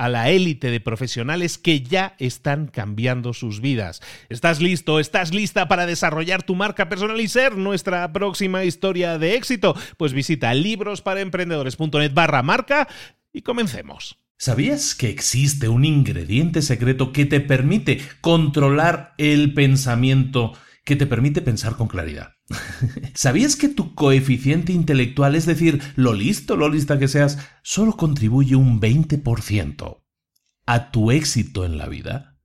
[0.00, 4.00] a la élite de profesionales que ya están cambiando sus vidas.
[4.30, 4.98] ¿Estás listo?
[4.98, 9.76] ¿Estás lista para desarrollar tu marca personal y ser nuestra próxima historia de éxito?
[9.98, 12.88] Pues visita librosparaemprendedores.net barra marca
[13.30, 14.16] y comencemos.
[14.38, 20.54] ¿Sabías que existe un ingrediente secreto que te permite controlar el pensamiento?
[20.90, 22.32] Que te permite pensar con claridad.
[23.14, 28.56] ¿Sabías que tu coeficiente intelectual, es decir, lo listo, lo lista que seas, solo contribuye
[28.56, 30.02] un 20%
[30.66, 32.40] a tu éxito en la vida?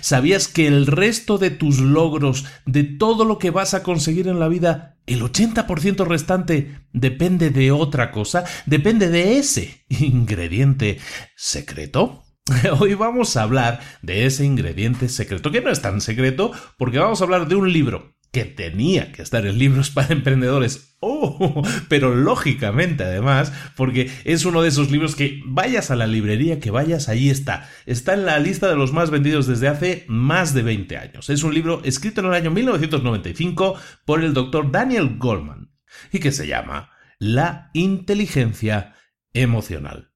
[0.00, 4.40] ¿Sabías que el resto de tus logros, de todo lo que vas a conseguir en
[4.40, 10.98] la vida, el 80% restante depende de otra cosa, depende de ese ingrediente
[11.36, 12.25] secreto?
[12.78, 17.20] Hoy vamos a hablar de ese ingrediente secreto, que no es tan secreto, porque vamos
[17.20, 20.96] a hablar de un libro que tenía que estar en libros para emprendedores.
[21.00, 26.60] Oh, pero lógicamente además, porque es uno de esos libros que vayas a la librería,
[26.60, 27.68] que vayas, ahí está.
[27.84, 31.30] Está en la lista de los más vendidos desde hace más de 20 años.
[31.30, 33.74] Es un libro escrito en el año 1995
[34.04, 35.72] por el doctor Daniel Goldman
[36.12, 38.94] y que se llama La inteligencia
[39.32, 40.15] emocional.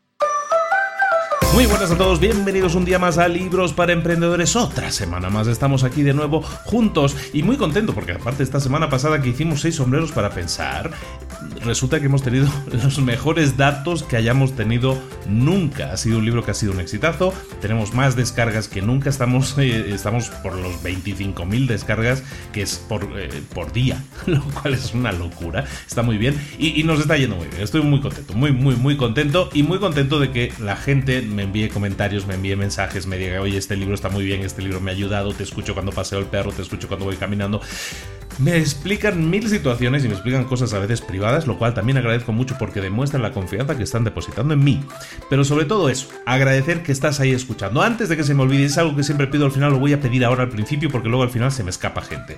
[1.53, 4.55] Muy buenas a todos, bienvenidos un día más a Libros para Emprendedores.
[4.55, 8.89] Otra semana más estamos aquí de nuevo juntos y muy contento porque aparte esta semana
[8.89, 10.91] pasada que hicimos seis sombreros para pensar,
[11.65, 15.91] resulta que hemos tenido los mejores datos que hayamos tenido nunca.
[15.91, 19.57] Ha sido un libro que ha sido un exitazo, tenemos más descargas que nunca, estamos,
[19.57, 22.23] eh, estamos por los 25.000 descargas
[22.53, 26.79] que es por, eh, por día, lo cual es una locura, está muy bien y,
[26.79, 27.61] y, nos está yendo muy bien.
[27.61, 31.40] Estoy muy contento, muy, muy, muy contento y muy contento de que la gente me
[31.43, 34.79] envíe comentarios, me envíe mensajes, me diga, oye, este libro está muy bien, este libro
[34.81, 37.61] me ha ayudado, te escucho cuando paseo el perro, te escucho cuando voy caminando.
[38.41, 42.31] Me explican mil situaciones y me explican cosas a veces privadas, lo cual también agradezco
[42.31, 44.83] mucho porque demuestran la confianza que están depositando en mí.
[45.29, 47.83] Pero sobre todo eso, agradecer que estás ahí escuchando.
[47.83, 49.93] Antes de que se me olvide, es algo que siempre pido al final, lo voy
[49.93, 52.37] a pedir ahora al principio porque luego al final se me escapa gente.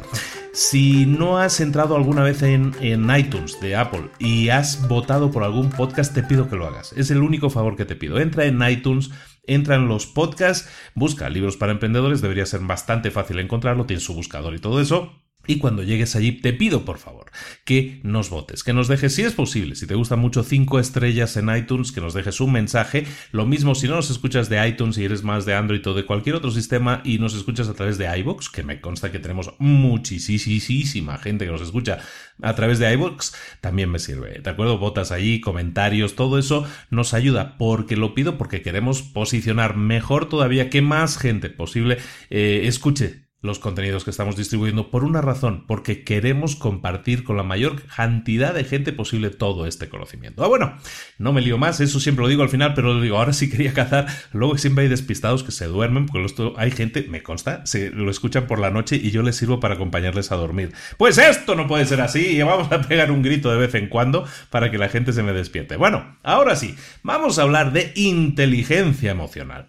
[0.52, 5.44] Si no has entrado alguna vez en, en iTunes de Apple y has votado por
[5.44, 6.94] algún podcast, te pido que lo hagas.
[6.94, 8.20] Es el único favor que te pido.
[8.20, 9.10] Entra en iTunes
[9.46, 14.14] entra en los podcasts, busca libros para emprendedores, debería ser bastante fácil encontrarlo, tiene su
[14.14, 15.23] buscador y todo eso.
[15.46, 17.32] Y cuando llegues allí, te pido por favor
[17.66, 21.36] que nos votes, que nos dejes, si es posible, si te gusta mucho, cinco estrellas
[21.36, 23.06] en iTunes, que nos dejes un mensaje.
[23.32, 26.06] Lo mismo si no nos escuchas de iTunes y eres más de Android o de
[26.06, 29.54] cualquier otro sistema y nos escuchas a través de iBox, que me consta que tenemos
[29.60, 32.00] muchísima gente que nos escucha
[32.42, 34.40] a través de iBox, también me sirve.
[34.42, 34.78] ¿De acuerdo?
[34.78, 40.70] Votas allí, comentarios, todo eso nos ayuda porque lo pido porque queremos posicionar mejor todavía
[40.70, 41.98] que más gente posible
[42.30, 47.44] eh, escuche los contenidos que estamos distribuyendo por una razón, porque queremos compartir con la
[47.44, 50.46] mayor cantidad de gente posible todo este conocimiento.
[50.46, 50.78] Ah, bueno,
[51.18, 53.50] no me lío más, eso siempre lo digo al final, pero lo digo, ahora sí
[53.50, 57.90] quería cazar, luego siempre hay despistados que se duermen, porque hay gente, me consta, se
[57.90, 60.72] lo escuchan por la noche y yo les sirvo para acompañarles a dormir.
[60.98, 63.90] Pues esto no puede ser así, y vamos a pegar un grito de vez en
[63.90, 65.76] cuando para que la gente se me despierte.
[65.76, 69.68] Bueno, ahora sí, vamos a hablar de inteligencia emocional.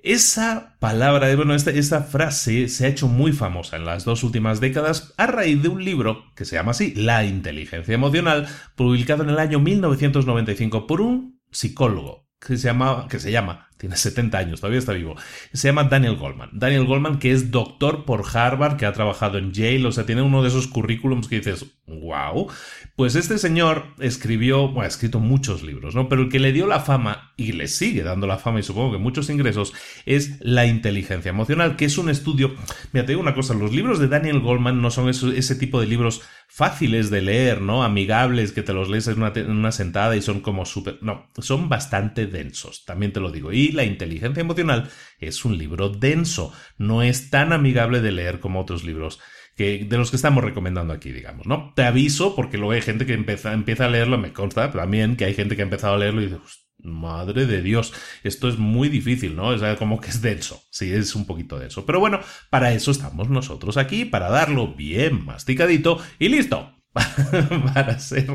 [0.00, 5.12] Esa palabra, bueno, esta, frase se ha hecho muy famosa en las dos últimas décadas
[5.16, 8.46] a raíz de un libro que se llama así, La inteligencia emocional,
[8.76, 13.96] publicado en el año 1995 por un psicólogo que se, llama, que se llama tiene
[13.96, 15.16] 70 años, todavía está vivo.
[15.52, 16.50] Se llama Daniel Goldman.
[16.52, 20.22] Daniel Goldman, que es doctor por Harvard, que ha trabajado en Yale, o sea, tiene
[20.22, 22.48] uno de esos currículums que dices, wow.
[22.96, 26.08] Pues este señor escribió, bueno, ha escrito muchos libros, ¿no?
[26.08, 28.92] Pero el que le dio la fama, y le sigue dando la fama y supongo
[28.92, 29.72] que muchos ingresos,
[30.04, 32.56] es la inteligencia emocional, que es un estudio.
[32.92, 35.86] Mira, te digo una cosa, los libros de Daniel Goldman no son ese tipo de
[35.86, 37.84] libros fáciles de leer, ¿no?
[37.84, 40.98] Amigables, que te los lees en una, en una sentada y son como súper...
[41.02, 43.52] No, son bastante densos, también te lo digo.
[43.52, 48.60] Y la inteligencia emocional es un libro denso, no es tan amigable de leer como
[48.60, 49.20] otros libros
[49.56, 51.72] que, de los que estamos recomendando aquí, digamos, ¿no?
[51.74, 55.24] Te aviso, porque luego hay gente que empieza, empieza a leerlo, me consta también que
[55.24, 56.38] hay gente que ha empezado a leerlo y dice,
[56.78, 57.92] madre de Dios,
[58.22, 59.52] esto es muy difícil, ¿no?
[59.52, 61.84] Es como que es denso, sí, es un poquito denso.
[61.84, 62.20] Pero bueno,
[62.50, 66.77] para eso estamos nosotros aquí, para darlo bien masticadito y listo.
[67.74, 68.26] para ser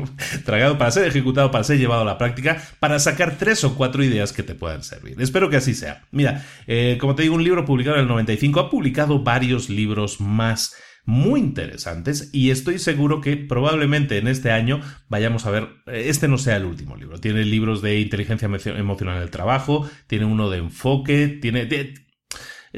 [0.44, 4.02] tragado, para ser ejecutado, para ser llevado a la práctica, para sacar tres o cuatro
[4.04, 5.20] ideas que te puedan servir.
[5.20, 6.04] Espero que así sea.
[6.10, 10.20] Mira, eh, como te digo, un libro publicado en el 95 ha publicado varios libros
[10.20, 10.74] más
[11.06, 16.28] muy interesantes y estoy seguro que probablemente en este año vayamos a ver, eh, este
[16.28, 17.18] no sea el último libro.
[17.20, 21.66] Tiene libros de inteligencia emocional en el trabajo, tiene uno de enfoque, tiene,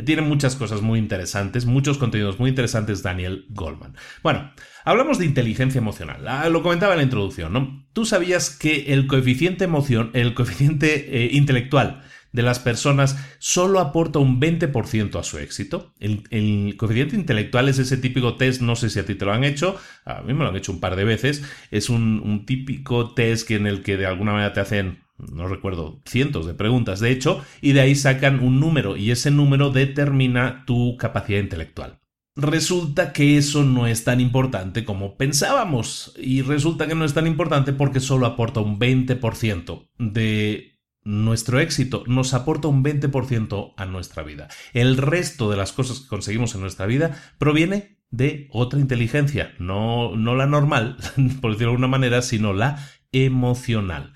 [0.04, 3.94] tiene muchas cosas muy interesantes, muchos contenidos muy interesantes Daniel Goldman.
[4.22, 4.52] Bueno,
[4.86, 6.26] hablamos de inteligencia emocional.
[6.26, 7.84] Ah, lo comentaba en la introducción, ¿no?
[7.92, 12.02] Tú sabías que el coeficiente emoción, el coeficiente eh, intelectual
[12.32, 15.92] de las personas solo aporta un 20% a su éxito.
[15.98, 19.44] El, coeficiente intelectual es ese típico test, no sé si a ti te lo han
[19.44, 23.14] hecho, a mí me lo han hecho un par de veces, es un, un típico
[23.14, 27.00] test que en el que de alguna manera te hacen no recuerdo, cientos de preguntas,
[27.00, 32.00] de hecho, y de ahí sacan un número y ese número determina tu capacidad intelectual.
[32.36, 37.26] Resulta que eso no es tan importante como pensábamos y resulta que no es tan
[37.26, 44.22] importante porque solo aporta un 20% de nuestro éxito, nos aporta un 20% a nuestra
[44.22, 44.48] vida.
[44.74, 50.14] El resto de las cosas que conseguimos en nuestra vida proviene de otra inteligencia, no,
[50.14, 50.96] no la normal,
[51.40, 54.12] por decirlo de alguna manera, sino la emocional.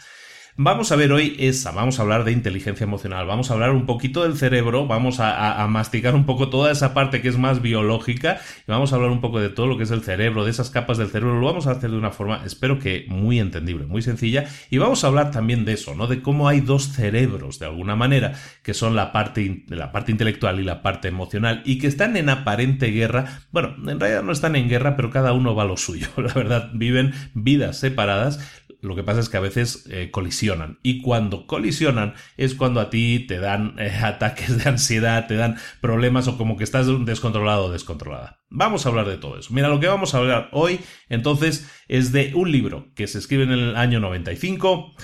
[0.63, 3.87] Vamos a ver hoy esa, vamos a hablar de inteligencia emocional, vamos a hablar un
[3.87, 8.43] poquito del cerebro, vamos a, masticar un poco toda esa parte que es más biológica
[8.69, 10.69] y vamos a hablar un poco de todo lo que es el cerebro, de esas
[10.69, 14.03] capas del cerebro, lo vamos a hacer de una forma, espero que muy entendible, muy
[14.03, 14.51] sencilla.
[14.69, 16.07] Y vamos a hablar también de eso, ¿no?
[16.07, 20.61] De cómo hay dos cerebros de alguna manera, que son la parte, la parte intelectual
[20.61, 24.57] y la parte emocional y que están en aparente guerra, bueno, en realidad no están
[24.57, 29.03] en guerra, pero cada uno va lo suyo, la verdad, viven vidas separadas, lo que
[29.03, 30.79] pasa es que a veces eh, colisionan.
[30.83, 35.57] Y cuando colisionan es cuando a ti te dan eh, ataques de ansiedad, te dan
[35.81, 38.41] problemas o como que estás descontrolado o descontrolada.
[38.49, 39.53] Vamos a hablar de todo eso.
[39.53, 43.45] Mira, lo que vamos a hablar hoy entonces es de un libro que se escribe
[43.45, 44.95] en el año 95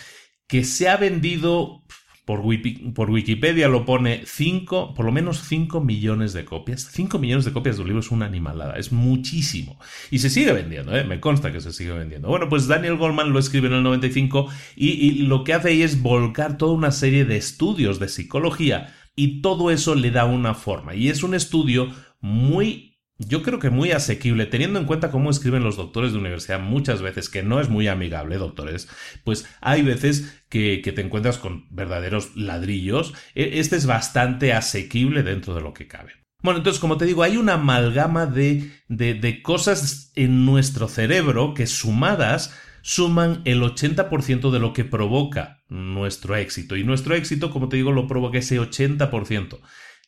[0.48, 1.82] que se ha vendido
[2.26, 6.88] por, Wikipedia lo pone 5, por lo menos 5 millones de copias.
[6.90, 9.78] 5 millones de copias de un libro es una animalada, es muchísimo.
[10.10, 11.04] Y se sigue vendiendo, ¿eh?
[11.04, 12.26] me consta que se sigue vendiendo.
[12.28, 15.82] Bueno, pues Daniel Goldman lo escribe en el 95 y, y lo que hace ahí
[15.82, 20.54] es volcar toda una serie de estudios de psicología y todo eso le da una
[20.54, 20.96] forma.
[20.96, 22.85] Y es un estudio muy
[23.18, 27.00] yo creo que muy asequible, teniendo en cuenta cómo escriben los doctores de universidad muchas
[27.00, 28.88] veces, que no es muy amigable, doctores,
[29.24, 33.14] pues hay veces que, te encuentras con verdaderos ladrillos.
[33.34, 36.12] E, este es bastante asequible dentro de lo que cabe.
[36.42, 41.54] Bueno, entonces, como te digo, hay una amalgama de, de, de cosas en nuestro cerebro
[41.54, 46.76] que sumadas suman el 80% de lo que provoca nuestro éxito.
[46.76, 49.58] Y nuestro éxito, como te digo, lo provoca ese 80%,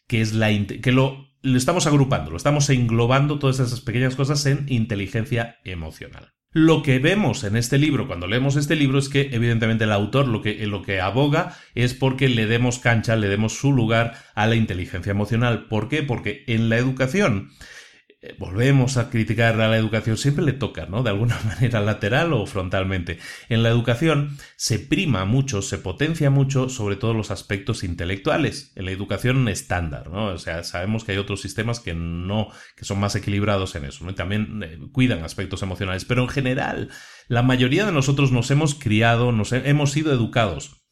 [0.07, 4.45] que es la que lo lo estamos agrupando, lo estamos englobando todas esas pequeñas cosas
[4.47, 6.33] en inteligencia emocional.
[6.51, 10.29] Lo que vemos en este libro, cuando leemos este libro, es que evidentemente el autor
[10.29, 14.47] lo que, lo que aboga es porque le demos cancha, le demos su lugar a
[14.47, 15.67] la inteligencia emocional.
[15.67, 16.03] ¿Por qué?
[16.03, 17.51] Porque en la educación
[18.39, 21.05] volvemos a criticar a la educación, siempre le toca, ¿no?
[21.05, 23.19] De alguna manera lateral o frontalmente.
[23.49, 28.73] En la educación se prima mucho, se potencia mucho sobre todo los aspectos intelectuales.
[28.75, 30.27] En la educación estándar, ¿no?
[30.27, 34.05] O sea, sabemos que hay otros sistemas que no, que son más equilibrados en eso,
[34.05, 34.11] ¿no?
[34.11, 36.05] Y también eh, cuidan aspectos emocionales.
[36.05, 36.91] Pero en general,
[37.29, 40.83] la mayoría de nosotros nos hemos criado, nos hemos sido educados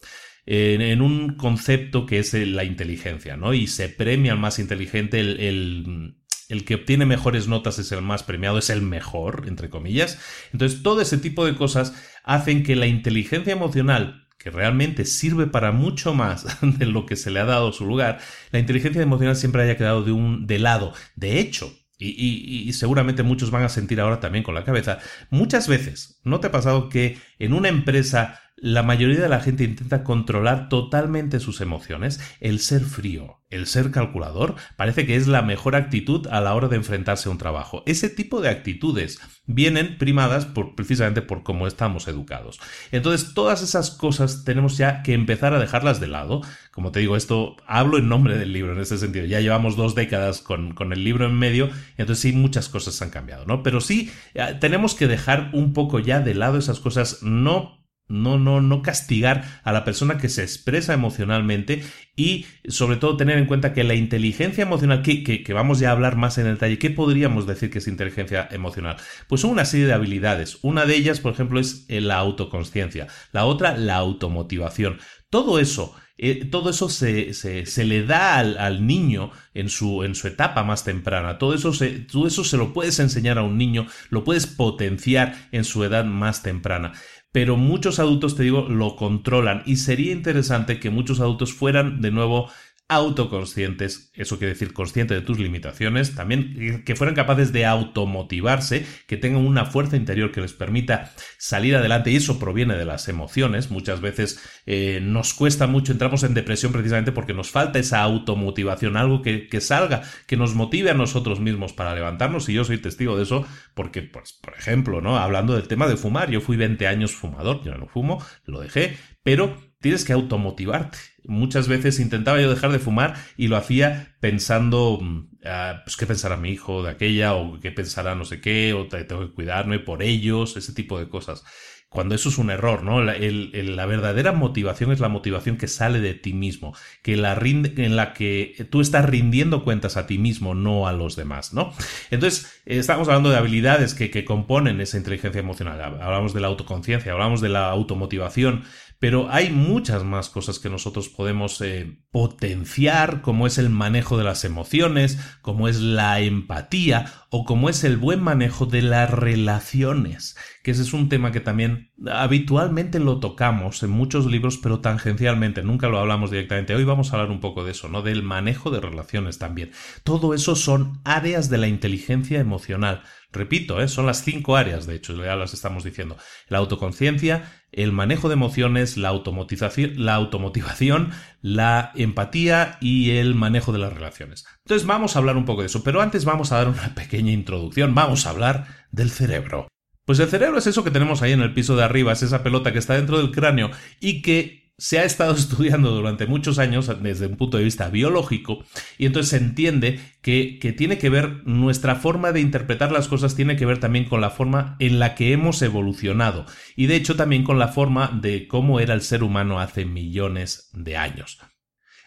[0.46, 3.52] en, un concepto que es la inteligencia, ¿no?
[3.52, 6.16] Y se premia al más inteligente el, el
[6.64, 10.18] que obtiene mejores notas es el más premiado, es el mejor, entre comillas.
[10.52, 15.72] Entonces, todo ese tipo de cosas hacen que la inteligencia emocional, que realmente sirve para
[15.72, 18.18] mucho más de lo que se le ha dado su lugar,
[18.52, 20.92] la inteligencia emocional siempre haya quedado de un de lado.
[21.16, 24.98] De hecho, y, y, seguramente muchos van a sentir ahora también con la cabeza,
[25.30, 29.64] muchas veces, ¿no te ha pasado que en una empresa la mayoría de la gente
[29.64, 32.20] intenta controlar totalmente sus emociones.
[32.40, 36.68] El ser frío, el ser calculador, parece que es la mejor actitud a la hora
[36.68, 37.82] de enfrentarse a un trabajo.
[37.84, 42.58] Ese tipo de actitudes vienen primadas por, precisamente por cómo estamos educados.
[42.92, 46.40] Entonces, todas esas cosas tenemos ya que empezar a dejarlas de lado.
[46.72, 49.26] Como te digo, esto hablo en nombre del libro en ese sentido.
[49.26, 53.10] Ya llevamos dos décadas con, con el libro en medio, entonces sí, muchas cosas han
[53.10, 53.62] cambiado, ¿no?
[53.62, 58.38] Pero sí, eh, tenemos que dejar un poco ya de lado esas cosas, no no,
[58.38, 61.82] no, no castigar a la persona que se expresa emocionalmente
[62.14, 65.92] y sobre todo tener en cuenta que la inteligencia emocional, que, que, vamos ya a
[65.92, 68.96] hablar más en detalle, ¿qué podríamos decir que es inteligencia emocional?
[69.28, 70.58] Pues son una serie de habilidades.
[70.62, 73.08] Una de ellas, por ejemplo, es eh, la autoconsciencia.
[73.32, 74.98] La otra, la automotivación.
[75.28, 80.02] Todo eso, eh, todo eso se, se, se le da al, al, niño en su,
[80.04, 81.36] en su etapa más temprana.
[81.36, 81.72] Todo eso,
[82.10, 86.06] todo eso se lo puedes enseñar a un niño, lo puedes potenciar en su edad
[86.06, 86.92] más temprana
[87.36, 89.62] pero muchos adultos, te digo, lo controlan.
[89.66, 92.48] Y sería interesante que muchos adultos fueran de nuevo
[92.88, 99.16] autoconscientes, eso quiere decir consciente de tus limitaciones, también que fueran capaces de automotivarse, que
[99.16, 103.72] tengan una fuerza interior que les permita salir adelante y eso proviene de las emociones.
[103.72, 108.96] Muchas veces eh, nos cuesta mucho, entramos en depresión precisamente porque nos falta esa automotivación,
[108.96, 112.78] algo que, que, salga, que nos motive a nosotros mismos para levantarnos y yo soy
[112.78, 115.16] testigo de eso porque, pues, por ejemplo, ¿no?
[115.18, 118.96] Hablando del tema de fumar, yo fui 20 años fumador, yo no fumo, lo dejé,
[119.24, 120.98] pero tienes que automotivarte.
[121.26, 126.06] Muchas veces intentaba yo dejar de fumar y lo hacía pensando, mm, ah, pues qué
[126.06, 129.78] pensará mi hijo de aquella, o qué pensará no sé qué, o tengo que cuidarme
[129.78, 131.44] por ellos, ese tipo de cosas
[131.88, 133.02] cuando eso es un error, ¿no?
[133.02, 137.72] La, la, verdadera motivación es la motivación que sale de ti mismo, que la rinde,
[137.84, 141.72] en la que tú estás rindiendo cuentas a ti mismo, no a los demás, ¿no?
[142.10, 145.80] Entonces, estamos hablando de habilidades que componen esa inteligencia emocional.
[145.80, 148.64] Hablamos de la autoconciencia, hablamos de la automotivación,
[148.98, 154.24] pero hay muchas más cosas que nosotros podemos eh, potenciar, como es el manejo de
[154.24, 160.36] las emociones, como es la empatía o como es el buen manejo de las relaciones,
[160.62, 165.62] que ese es un tema que también habitualmente lo tocamos en muchos libros, pero tangencialmente,
[165.62, 166.74] nunca lo hablamos directamente.
[166.74, 168.02] Hoy vamos a hablar un poco de eso, ¿no?
[168.02, 169.72] Del manejo de relaciones también.
[170.04, 173.02] Todo eso son áreas de la inteligencia emocional.
[173.36, 173.88] Repito, ¿eh?
[173.88, 176.16] son las cinco áreas, de hecho, ya las estamos diciendo.
[176.48, 181.10] La autoconciencia, el manejo de emociones, la la, automotivación,
[181.42, 184.46] la empatía y el manejo de las relaciones.
[184.64, 187.32] Entonces vamos a hablar un poco de eso, pero antes vamos a dar una pequeña
[187.32, 189.68] introducción, vamos a hablar del cerebro.
[190.06, 192.42] Pues el cerebro es eso que tenemos ahí en el piso de arriba, es esa
[192.42, 196.90] pelota que está dentro del cráneo y que se ha estado estudiando durante muchos años
[197.02, 198.64] desde un punto de vista biológico
[198.98, 203.34] y entonces se entiende que, que, tiene que ver nuestra forma de interpretar las cosas
[203.34, 207.16] tiene que ver también con la forma en la que hemos evolucionado y de hecho
[207.16, 211.38] también con la forma de cómo era el ser humano hace millones de años.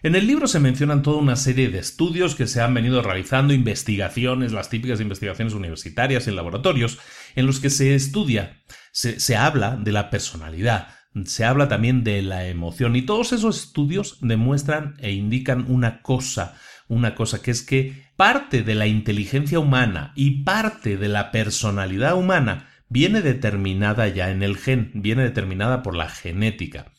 [0.01, 3.53] En el libro se mencionan toda una serie de estudios que se han venido realizando,
[3.53, 6.99] investigaciones, las típicas investigaciones universitarias en laboratorios,
[7.35, 12.21] en los que se estudia, se, se habla de la personalidad, se habla también de
[12.21, 16.55] la emoción y todos esos estudios demuestran e indican una cosa,
[16.87, 22.15] una cosa que es que parte de la inteligencia humana y parte de la personalidad
[22.15, 26.91] humana viene determinada ya en el gen, viene determinada por la genética.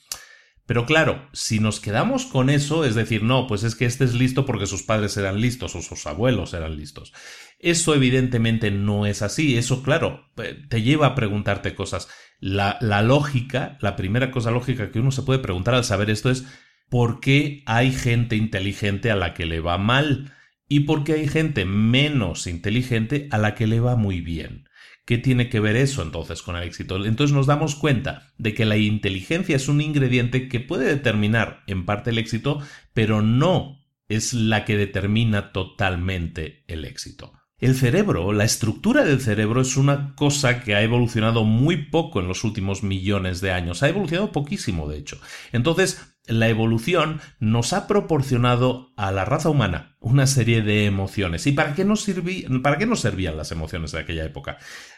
[0.71, 4.15] Pero claro, si nos quedamos con eso, es decir, no, pues es que este es
[4.15, 7.13] listo porque sus padres eran listos o sus abuelos eran listos.
[7.59, 9.57] Eso evidentemente no es así.
[9.57, 12.09] Eso, claro, eh, te lleva a preguntarte cosas.
[12.41, 16.31] La, la lógica, la primera cosa lógica que uno se puede preguntar al saber esto
[16.31, 16.47] es
[16.89, 20.33] ¿por qué hay gente inteligente a la que le va mal?
[20.69, 24.69] ¿Y por qué hay gente menos inteligente a la que le va muy bien?
[25.05, 27.05] ¿Qué tiene que ver eso entonces con el éxito?
[27.05, 31.85] Entonces nos damos cuenta de que la inteligencia es un ingrediente que puede determinar en
[31.85, 32.61] parte el éxito,
[32.93, 37.40] pero no es la que determina totalmente el éxito.
[37.61, 42.27] El cerebro, la estructura del cerebro es una cosa que ha evolucionado muy poco en
[42.27, 43.83] los últimos millones de años.
[43.83, 45.21] Ha evolucionado poquísimo, de hecho.
[45.53, 51.47] Entonces, la evolución nos ha proporcionado a la raza humana una serie de emociones.
[51.47, 54.57] ¿Y para qué nos, servían las emociones de aquella época?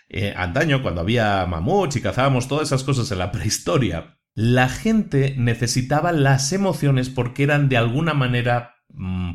[0.08, 5.34] Eh, antaño, cuando había mamuts y cazábamos todas esas cosas en la prehistoria, la gente
[5.36, 8.76] necesitaba las emociones porque eran de alguna manera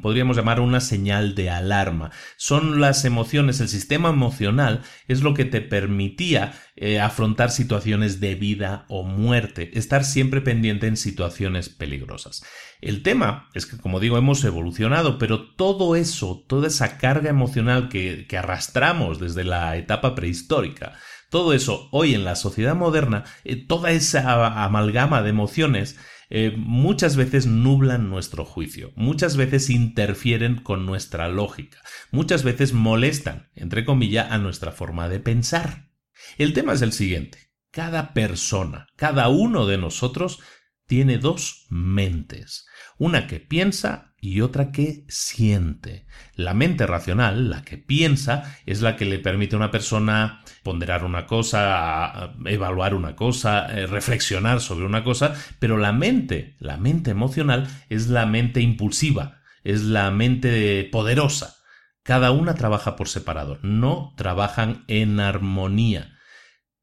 [0.01, 2.11] podríamos llamar una señal de alarma.
[2.37, 8.35] Son las emociones, el sistema emocional es lo que te permitía eh, afrontar situaciones de
[8.35, 12.43] vida o muerte, estar siempre pendiente en situaciones peligrosas.
[12.81, 17.89] El tema es que, como digo, hemos evolucionado, pero todo eso, toda esa carga emocional
[17.89, 20.93] que, arrastramos desde la etapa prehistórica,
[21.29, 25.97] todo eso hoy en la sociedad moderna, eh, toda esa amalgama de emociones,
[26.29, 31.81] eh, muchas veces nublan nuestro juicio, muchas veces interfieren con nuestra lógica,
[32.11, 35.89] muchas veces molestan, entre comillas, a nuestra forma de pensar.
[36.37, 37.51] El tema es el siguiente.
[37.71, 40.39] Cada persona, cada uno de nosotros
[40.85, 42.65] tiene dos mentes,
[42.97, 46.07] una que piensa y otra que siente.
[46.33, 51.05] La mente racional, la que piensa, es la que le permite a una persona ponderar
[51.05, 57.09] una cosa, evaluar una cosa, eh, reflexionar sobre una cosa, pero la mente, la mente
[57.09, 61.55] emocional, es la mente impulsiva, es la mente poderosa.
[62.03, 66.17] Cada una trabaja por separado, no trabajan en armonía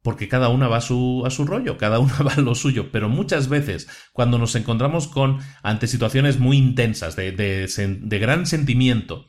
[0.02, 2.90] porque cada una va a su, a su rollo, cada una va a lo suyo,
[2.90, 9.26] pero muchas veces cuando nos encontramos con ante situaciones muy intensas, de, de, gran sentimiento,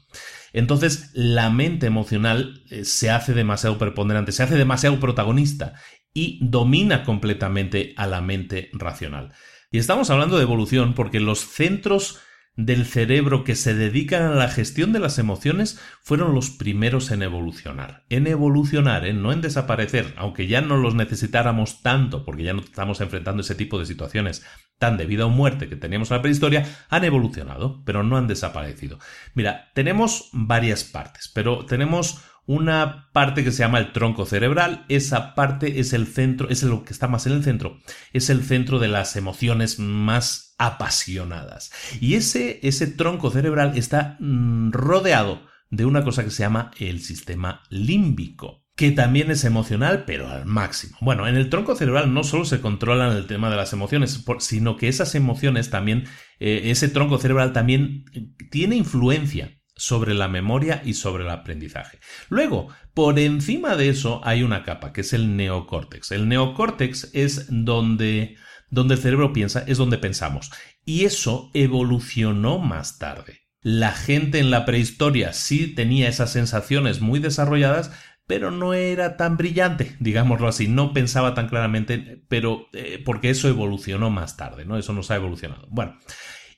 [0.56, 5.74] entonces la mente emocional eh, se hace demasiado preponderante, se hace demasiado protagonista
[6.14, 9.34] y domina completamente a la mente racional.
[9.70, 12.20] Y estamos hablando de evolución porque los centros
[12.56, 17.22] del cerebro que se dedican a la gestión de las emociones fueron los primeros en
[17.22, 18.06] evolucionar.
[18.10, 19.14] En evolucionar, ¿eh?
[19.14, 23.56] no en desaparecer, aunque ya no los necesitáramos tanto, porque ya no estamos enfrentando ese
[23.56, 24.46] tipo de situaciones
[24.78, 28.28] tan de vida o muerte que teníamos en la prehistoria, han evolucionado, pero no han
[28.28, 29.00] desaparecido.
[29.34, 34.86] Mira, tenemos varias partes, pero tenemos una parte que se llama el tronco cerebral.
[34.90, 37.80] Esa parte es el centro, es lo que está más en el centro,
[38.14, 41.72] es el centro de las emociones más apasionadas.
[42.00, 47.02] Y ese, ese tronco cerebral está mm, rodeado de una cosa que se llama el
[47.02, 50.98] sistema límbico que también es emocional, pero al máximo.
[51.00, 54.76] Bueno, en el tronco cerebral no solo se controlan el tema de las emociones, sino
[54.76, 56.04] que esas emociones también,
[56.40, 62.00] eh, ese tronco cerebral también eh, tiene influencia sobre la memoria y sobre el aprendizaje.
[62.30, 66.12] Luego, por encima de eso hay una capa, que es el neocórtex.
[66.12, 68.38] El neocórtex es donde,
[68.70, 70.52] donde el cerebro piensa, es donde pensamos.
[70.86, 73.42] Y eso evolucionó más tarde.
[73.62, 77.92] La gente en la prehistoria sí tenía esas sensaciones muy desarrolladas,
[78.28, 83.48] pero no era tan brillante, digámoslo así, no pensaba tan claramente, pero eh, porque eso
[83.50, 84.78] evolucionó más tarde, ¿no?
[84.78, 85.68] Eso nos ha evolucionado.
[85.70, 85.98] Bueno,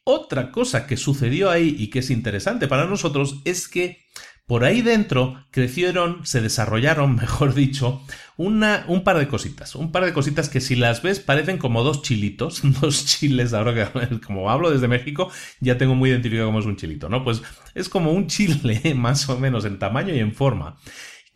[0.08, 4.06] otra cosa que sucedió ahí y que es interesante para nosotros es que
[4.46, 8.02] por ahí dentro crecieron, se desarrollaron, mejor dicho,
[8.38, 9.76] una, un par de cositas.
[9.76, 13.54] Un par de cositas que si las ves parecen como dos chilitos, dos chiles.
[13.54, 17.26] Ahora que como hablo desde México, ya tengo muy identificado cómo es un chilito, ¿no?
[17.26, 17.42] Pues
[17.76, 20.78] es como un chile, más o menos en tamaño y en forma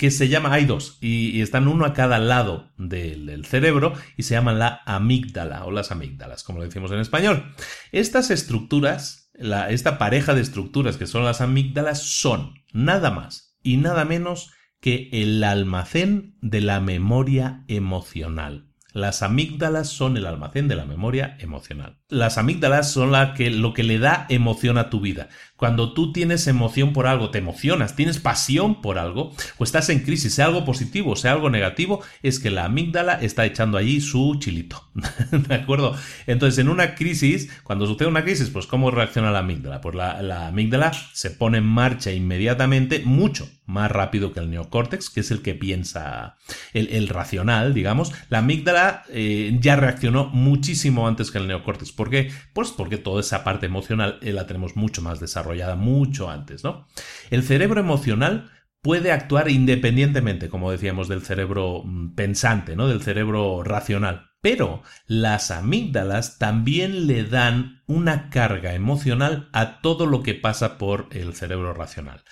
[0.01, 4.33] que se llama, hay dos, y, están uno a cada lado del, cerebro y se
[4.33, 7.53] llaman la amígdala o las amígdalas, como lo decimos en español.
[7.91, 9.31] Estas estructuras,
[9.69, 15.07] esta pareja de estructuras que son las amígdalas son nada más y nada menos que
[15.13, 18.71] el almacén de la memoria emocional.
[18.93, 22.00] Las amígdalas son el almacén de la memoria emocional.
[22.11, 25.29] Las amígdalas son la que, lo que le da emoción a tu vida.
[25.61, 29.99] Cuando tú tienes emoción por algo, te emocionas, tienes pasión por algo, o estás en
[29.99, 34.37] crisis, sea algo positivo, sea algo negativo, es que la amígdala está echando allí su
[34.39, 34.89] chilito.
[35.31, 35.95] ¿De acuerdo?
[36.25, 39.81] Entonces, en una crisis, cuando sucede una crisis, pues ¿cómo reacciona la amígdala?
[39.81, 45.19] Pues la, amígdala se pone en marcha inmediatamente, mucho más rápido que el neocórtex, que
[45.19, 46.37] es el que piensa,
[46.73, 48.11] el, racional, digamos.
[48.29, 51.91] La amígdala eh, ya reaccionó muchísimo antes que el neocórtex.
[52.01, 52.31] ¿Por qué?
[52.53, 56.87] Pues porque toda esa parte emocional eh, la tenemos mucho más desarrollada mucho antes, ¿no?
[57.29, 58.49] El cerebro emocional
[58.81, 62.87] puede actuar independientemente, como decíamos, del cerebro mm, pensante, ¿no?
[62.87, 64.31] Del cerebro racional.
[64.41, 71.07] Pero las amígdalas también le dan una carga emocional a todo lo que pasa por
[71.11, 72.23] el cerebro racional.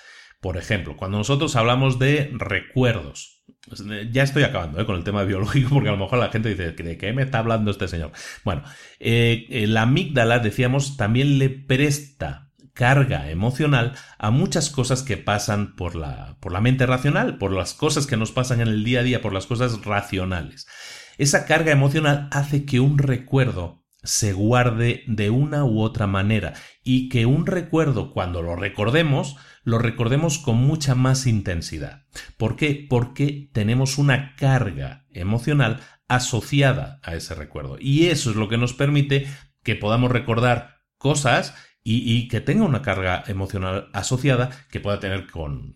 [0.42, 3.39] Por ejemplo, cuando nosotros hablamos de recuerdos,
[4.12, 4.86] ya estoy acabando ¿eh?
[4.86, 7.40] con el tema biológico porque a lo mejor la gente dice, ¿de qué me está
[7.40, 8.12] hablando este señor?
[8.44, 8.64] Bueno,
[9.00, 15.96] eh, la amígdala, decíamos, también le presta carga emocional a muchas cosas que pasan por
[15.96, 19.04] la, por la mente racional, por las cosas que nos pasan en el día a
[19.04, 20.66] día, por las cosas racionales.
[21.18, 27.10] Esa carga emocional hace que un recuerdo se guarde de una u otra manera y
[27.10, 29.36] que un recuerdo cuando lo recordemos
[29.70, 32.06] lo recordemos con mucha más intensidad.
[32.38, 32.86] ¿Por qué?
[32.90, 37.78] Porque tenemos una carga emocional asociada a ese recuerdo.
[37.80, 39.28] Y eso es lo que nos permite
[39.64, 45.26] que podamos recordar cosas y, que tenga una carga emocional asociada que pueda tener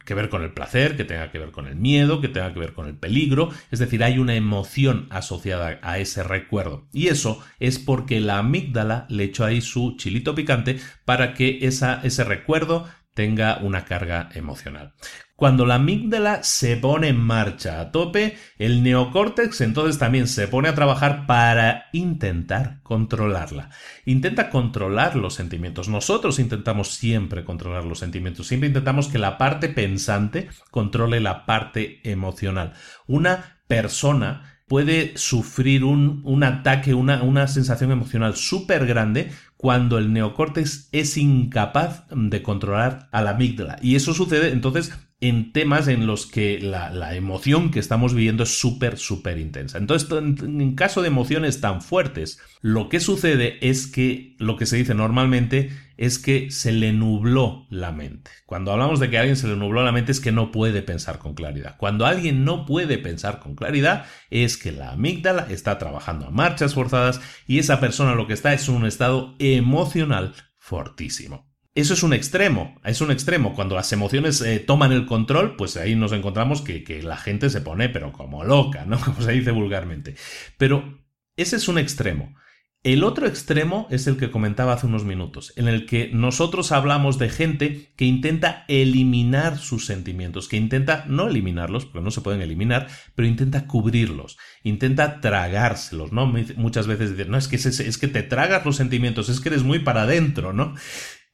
[0.06, 2.60] que ver con el placer, que tenga que ver con el miedo, que tenga que
[2.60, 3.50] ver con el peligro.
[3.72, 6.88] Es decir, hay una emoción asociada a ese recuerdo.
[6.92, 12.02] Y eso es porque la amígdala le echó ahí su chilito picante para que esa,
[12.04, 14.94] ese recuerdo tenga una carga emocional.
[15.36, 20.70] Cuando la amígdala se pone en marcha a tope, el neocórtex entonces también se pone
[20.70, 23.70] a trabajar para intentar controlarla.
[24.06, 25.90] Intenta controlar los sentimientos.
[25.90, 28.48] Nosotros intentamos siempre controlar los sentimientos.
[28.48, 32.74] Siempre intentamos que la parte pensante controle la parte emocional.
[33.08, 39.32] Una persona puede sufrir un, ataque, una sensación emocional súper grande
[39.64, 43.80] cuando el neocórtex es incapaz de controlar a la amígdala.
[43.82, 48.60] Y eso sucede entonces en temas en los que la, emoción que estamos viviendo es
[48.60, 49.78] súper, súper intensa.
[49.78, 54.76] Entonces, en, caso de emociones tan fuertes, lo que sucede es que lo que se
[54.76, 58.32] dice normalmente es que se le nubló la mente.
[58.46, 60.82] Cuando hablamos de que a alguien se le nubló la mente es que no puede
[60.82, 61.76] pensar con claridad.
[61.78, 66.74] Cuando alguien no puede pensar con claridad es que la amígdala está trabajando a marchas
[66.74, 71.52] forzadas y esa persona lo que está es un estado emocional fortísimo.
[71.76, 73.56] Eso es un extremo, es un extremo.
[73.56, 77.50] Cuando las emociones eh, toman el control, pues ahí nos encontramos que, que, la gente
[77.50, 79.00] se pone, pero como loca, ¿no?
[79.04, 80.16] Como se dice vulgarmente.
[80.58, 81.04] Pero
[81.36, 82.36] ese es un extremo.
[82.84, 87.18] El otro extremo es el que comentaba hace unos minutos, en el que nosotros hablamos
[87.18, 92.42] de gente que intenta eliminar sus sentimientos, que intenta no eliminarlos, porque no se pueden
[92.42, 96.26] eliminar, pero intenta cubrirlos, intenta tragárselos, ¿no?
[96.58, 99.48] Muchas veces dicen, no, es que, es, es que te tragas los sentimientos, es que
[99.48, 100.76] eres muy para adentro, ¿no?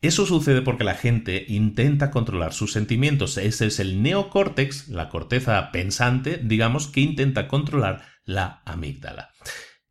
[0.02, 3.38] Eso sucede porque la gente intenta controlar sus sentimientos.
[3.38, 9.32] Ese es el neocórtex, la corteza pensante, digamos, que intenta controlar la amígdala.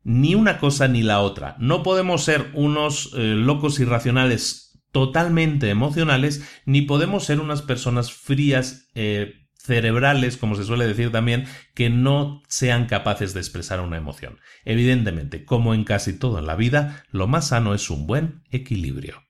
[0.03, 1.55] Ni una cosa ni la otra.
[1.59, 8.89] No podemos ser unos eh, locos irracionales totalmente emocionales, ni podemos ser unas personas frías
[8.95, 14.39] eh, cerebrales, como se suele decir también, que no sean capaces de expresar una emoción.
[14.65, 19.28] Evidentemente, como en casi todo en la vida, lo más sano es un buen equilibrio.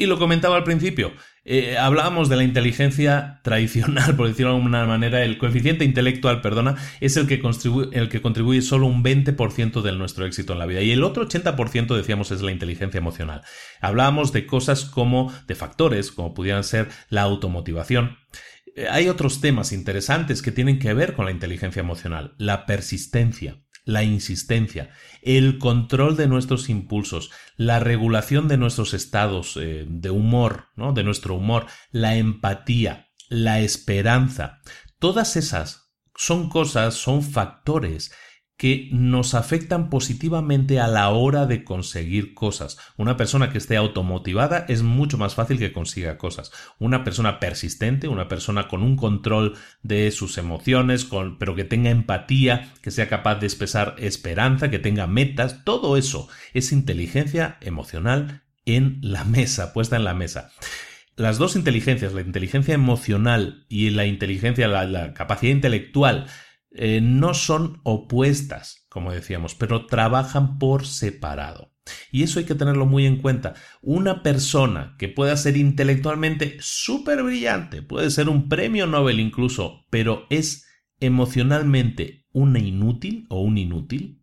[0.00, 1.12] Y lo comentaba al principio,
[1.44, 6.76] eh, hablábamos de la inteligencia tradicional, por decirlo de alguna manera, el coeficiente intelectual, perdona,
[7.02, 10.64] es el que, contribuye, el que contribuye solo un 20% de nuestro éxito en la
[10.64, 10.80] vida.
[10.80, 13.42] Y el otro 80% decíamos es la inteligencia emocional.
[13.82, 18.16] Hablábamos de cosas como, de factores, como pudieran ser la automotivación.
[18.76, 23.60] Eh, hay otros temas interesantes que tienen que ver con la inteligencia emocional, la persistencia,
[23.90, 24.90] la insistencia,
[25.22, 30.92] el control de nuestros impulsos, la regulación de nuestros estados eh, de humor, ¿no?
[30.92, 34.60] de nuestro humor, la empatía, la esperanza,
[34.98, 38.12] todas esas son cosas, son factores
[38.60, 42.76] que nos afectan positivamente a la hora de conseguir cosas.
[42.98, 46.52] Una persona que esté automotivada es mucho más fácil que consiga cosas.
[46.78, 52.70] Una persona persistente, una persona con un control de sus emociones, pero que tenga empatía,
[52.82, 58.98] que sea capaz de expresar esperanza, que tenga metas, todo eso es inteligencia emocional en
[59.00, 60.50] la mesa, puesta en la mesa
[61.20, 66.26] las dos inteligencias, la inteligencia emocional y la inteligencia, la, capacidad intelectual,
[66.72, 71.72] eh, no son opuestas, como decíamos, pero trabajan por separado.
[72.12, 73.54] Y eso hay que tenerlo muy en cuenta.
[73.82, 80.26] Una persona que pueda ser intelectualmente súper brillante, puede ser un premio Nobel incluso, pero
[80.30, 80.66] es
[81.00, 84.20] emocionalmente una inútil o un inútil,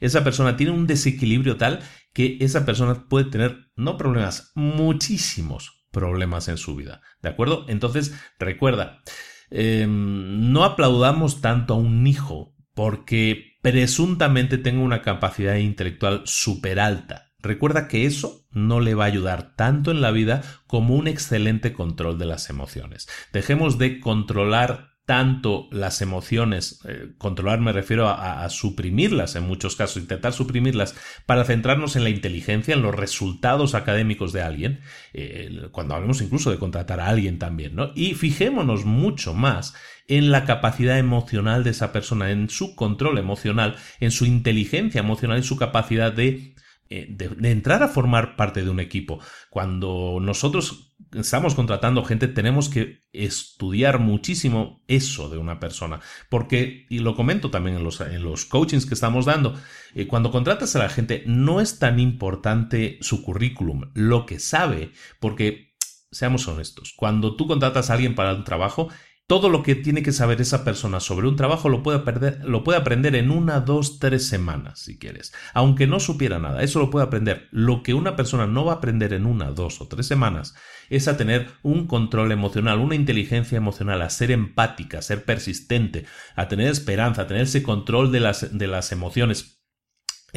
[0.00, 1.80] esa persona tiene un desequilibrio tal
[2.12, 7.02] que esa persona puede tener, no problemas, muchísimos problemas en su vida.
[7.22, 7.66] ¿De acuerdo?
[7.68, 9.02] Entonces, recuerda,
[9.50, 17.32] em, no aplaudamos tanto a un hijo porque presuntamente tenga una capacidad intelectual súper alta.
[17.38, 21.72] Recuerda que eso no le va a ayudar tanto en la vida como un excelente
[21.72, 23.08] control de las emociones.
[23.32, 30.02] Dejemos de controlar tanto las emociones, eh, controlar me refiero a, suprimirlas en muchos casos,
[30.02, 34.80] intentar suprimirlas para centrarnos en la inteligencia, en los resultados académicos de alguien,
[35.14, 37.92] eh, cuando hablemos incluso de contratar a alguien también, ¿no?
[37.94, 39.74] Y fijémonos mucho más
[40.08, 45.36] en la capacidad emocional de esa persona, en su control emocional, en su inteligencia emocional,
[45.36, 46.54] en su capacidad de
[46.88, 49.18] eh, de, entrar a formar parte de un equipo.
[49.50, 56.00] Cuando nosotros estamos contratando gente, tenemos que estudiar muchísimo eso de una persona.
[56.28, 59.54] Porque, y lo comento también en los, en los coachings que estamos dando,
[59.94, 64.92] eh, cuando contratas a la gente no es tan importante su currículum, lo que sabe,
[65.20, 65.74] porque,
[66.12, 68.88] seamos honestos, cuando tú contratas a alguien para un trabajo,
[69.26, 73.30] todo lo que tiene que saber esa persona sobre un trabajo lo puede, aprender en
[73.32, 75.32] una, dos, tres semanas, si quieres.
[75.52, 77.48] Aunque no supiera nada, eso lo puede aprender.
[77.50, 80.54] Lo que una persona no va a aprender en una, dos o tres semanas
[80.90, 86.06] es a tener un control emocional, una inteligencia emocional, a ser empática, a ser persistente,
[86.36, 89.55] a tener esperanza, a tener ese control de las, de las emociones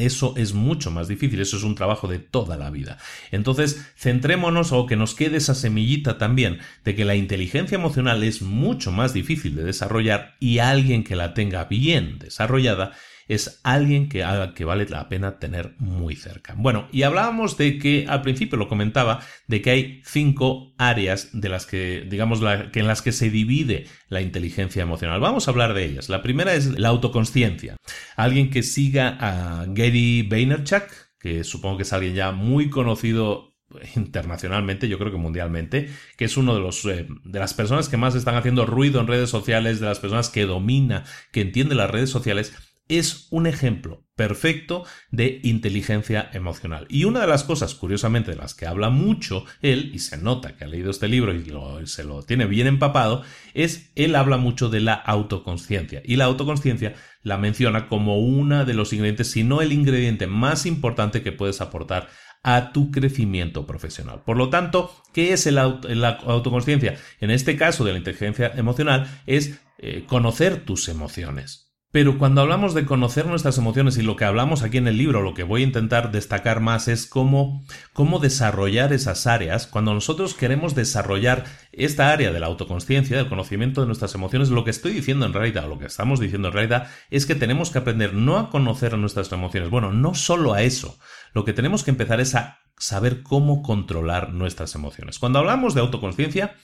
[0.00, 2.98] eso es mucho más difícil, eso es un trabajo de toda la vida.
[3.30, 8.42] Entonces, centrémonos o que nos quede esa semillita también de que la inteligencia emocional es
[8.42, 12.92] mucho más difícil de desarrollar y alguien que la tenga bien desarrollada
[13.30, 16.54] es alguien que haga que vale la pena tener muy cerca.
[16.56, 21.48] Bueno, y hablábamos de que al principio lo comentaba de que hay cinco áreas de
[21.48, 22.40] las que, digamos,
[22.72, 25.20] que en las que se divide la inteligencia emocional.
[25.20, 26.08] Vamos a hablar de ellas.
[26.08, 27.76] La primera es la autoconsciencia.
[28.16, 30.90] Alguien que siga a Gary Vaynerchuk,
[31.20, 33.50] que supongo que es alguien ya muy conocido
[33.94, 37.96] internacionalmente, yo creo que mundialmente, que es uno de los eh, de las personas que
[37.96, 41.90] más están haciendo ruido en redes sociales, de las personas que domina, que entiende las
[41.90, 42.52] redes sociales
[42.90, 46.86] es un ejemplo perfecto de inteligencia emocional.
[46.90, 50.56] Y una de las cosas, curiosamente, de las que habla mucho él, y se nota
[50.56, 53.22] que ha leído este libro y se lo tiene bien empapado,
[53.54, 56.02] es él habla mucho de la autoconsciencia.
[56.04, 60.66] Y la autoconsciencia la menciona como una de los ingredientes, si no el ingrediente más
[60.66, 62.08] importante que puedes aportar
[62.42, 64.22] a tu crecimiento profesional.
[64.24, 66.96] Por lo tanto, ¿qué es la autoconsciencia?
[67.20, 71.69] En este caso de la inteligencia emocional es eh, conocer tus emociones.
[71.92, 75.22] Pero cuando hablamos de conocer nuestras emociones y lo que hablamos aquí en el libro,
[75.22, 79.66] lo que voy a intentar destacar más es cómo, cómo desarrollar esas áreas.
[79.66, 84.62] Cuando nosotros queremos desarrollar esta área de la autoconsciencia, del conocimiento de nuestras emociones, lo
[84.62, 87.78] que estoy diciendo en realidad, lo que estamos diciendo en realidad, es que tenemos que
[87.78, 90.96] aprender no a conocer nuestras emociones, bueno, no solo a eso.
[91.34, 95.18] Lo que tenemos que empezar es a saber cómo controlar nuestras emociones.
[95.18, 96.54] Cuando hablamos de autoconsciencia,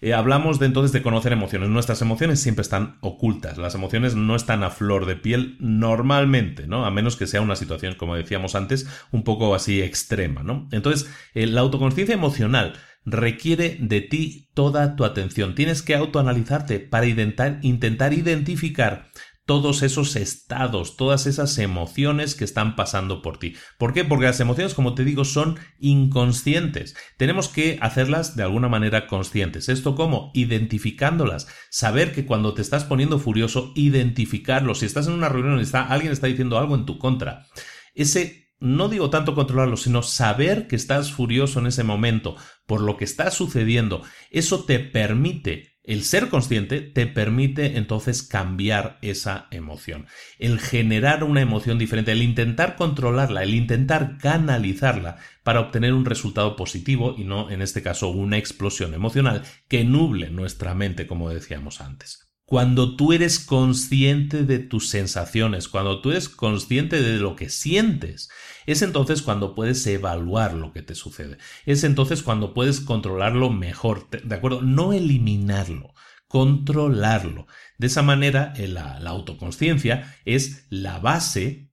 [0.00, 1.68] eh, hablamos de entonces de conocer emociones.
[1.68, 3.58] Nuestras emociones siempre están ocultas.
[3.58, 6.84] Las emociones no están a flor de piel normalmente, ¿no?
[6.84, 10.68] A menos que sea una situación, como decíamos antes, un poco así extrema, ¿no?
[10.72, 12.74] Entonces, eh, la autoconciencia emocional
[13.06, 15.54] requiere de ti toda tu atención.
[15.54, 19.06] Tienes que autoanalizarte para intentar, intentar identificar
[19.46, 23.54] todos esos estados, todas esas emociones que están pasando por ti.
[23.78, 24.04] ¿Por qué?
[24.04, 26.96] Porque las emociones, como te digo, son inconscientes.
[27.18, 29.68] Tenemos que hacerlas de alguna manera conscientes.
[29.68, 30.30] ¿Esto cómo?
[30.34, 31.46] Identificándolas.
[31.70, 34.74] Saber que cuando te estás poniendo furioso, identificarlo.
[34.74, 37.46] Si estás en una reunión y está, alguien está diciendo algo en tu contra.
[37.94, 42.96] Ese no digo tanto controlarlo, sino saber que estás furioso en ese momento por lo
[42.96, 50.06] que está sucediendo, eso te permite el ser consciente te permite entonces cambiar esa emoción,
[50.38, 56.56] el generar una emoción diferente, el intentar controlarla, el intentar canalizarla para obtener un resultado
[56.56, 61.82] positivo y no, en este caso, una explosión emocional que nuble nuestra mente, como decíamos
[61.82, 62.30] antes.
[62.46, 68.28] Cuando tú eres consciente de tus sensaciones, cuando tú eres consciente de lo que sientes,
[68.66, 71.38] es entonces cuando puedes evaluar lo que te sucede.
[71.66, 74.62] Es entonces cuando puedes controlarlo mejor, ¿de acuerdo?
[74.62, 75.94] No eliminarlo,
[76.28, 77.46] controlarlo.
[77.78, 81.70] De esa manera, eh, la, la autoconsciencia es la base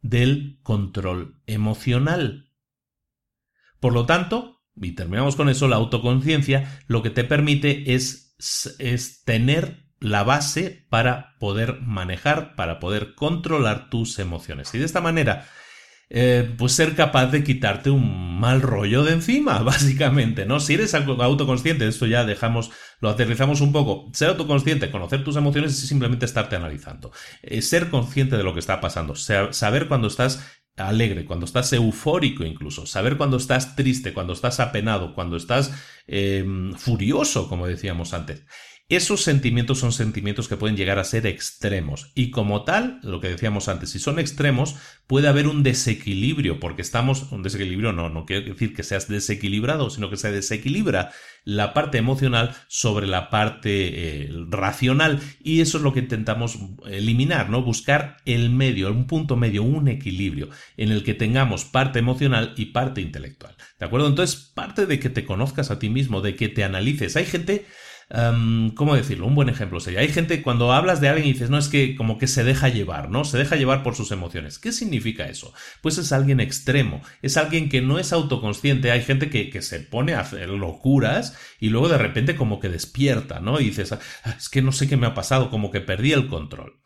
[0.00, 2.52] del control emocional.
[3.80, 8.28] Por lo tanto, y terminamos con eso, la autoconciencia lo que te permite es
[8.78, 14.74] es tener la base para poder manejar, para poder controlar tus emociones.
[14.74, 15.46] Y de esta manera,
[16.10, 20.60] eh, pues ser capaz de quitarte un mal rollo de encima, básicamente, ¿no?
[20.60, 24.10] Si eres autoconsciente, esto ya dejamos, lo aterrizamos un poco.
[24.14, 27.12] Ser autoconsciente, conocer tus emociones es simplemente estarte analizando.
[27.42, 32.44] Eh, ser consciente de lo que está pasando, saber cuando estás alegre, cuando estás eufórico
[32.44, 35.72] incluso, saber cuando estás triste, cuando estás apenado, cuando estás
[36.06, 38.44] em, furioso, como decíamos antes.
[38.90, 43.28] Esos sentimientos son sentimientos que pueden llegar a ser extremos y como tal, lo que
[43.28, 48.24] decíamos antes, si son extremos, puede haber un desequilibrio, porque estamos, un desequilibrio no, no
[48.24, 51.12] quiero decir que seas desequilibrado, sino que se desequilibra
[51.44, 57.50] la parte emocional sobre la parte eh, racional y eso es lo que intentamos eliminar,
[57.50, 57.60] ¿no?
[57.62, 60.48] Buscar el medio, un punto medio, un equilibrio
[60.78, 63.54] en el que tengamos parte emocional y parte intelectual.
[63.78, 64.08] ¿De acuerdo?
[64.08, 67.16] Entonces, parte de que te conozcas a ti mismo, de que te analices.
[67.16, 67.66] Hay gente
[68.74, 69.26] ¿cómo decirlo?
[69.26, 71.94] Un buen ejemplo sería, hay gente cuando hablas de alguien y dices, no, es que
[71.94, 73.24] como que se deja llevar, ¿no?
[73.24, 74.58] Se deja llevar por sus emociones.
[74.58, 75.52] ¿Qué significa eso?
[75.82, 79.80] Pues es alguien extremo, es alguien que no es autoconsciente, hay gente que, que se
[79.80, 83.60] pone a hacer locuras y luego de repente como que despierta, ¿no?
[83.60, 84.00] Y dices, ah,
[84.36, 86.80] es que no sé qué me ha pasado, como que perdí el control.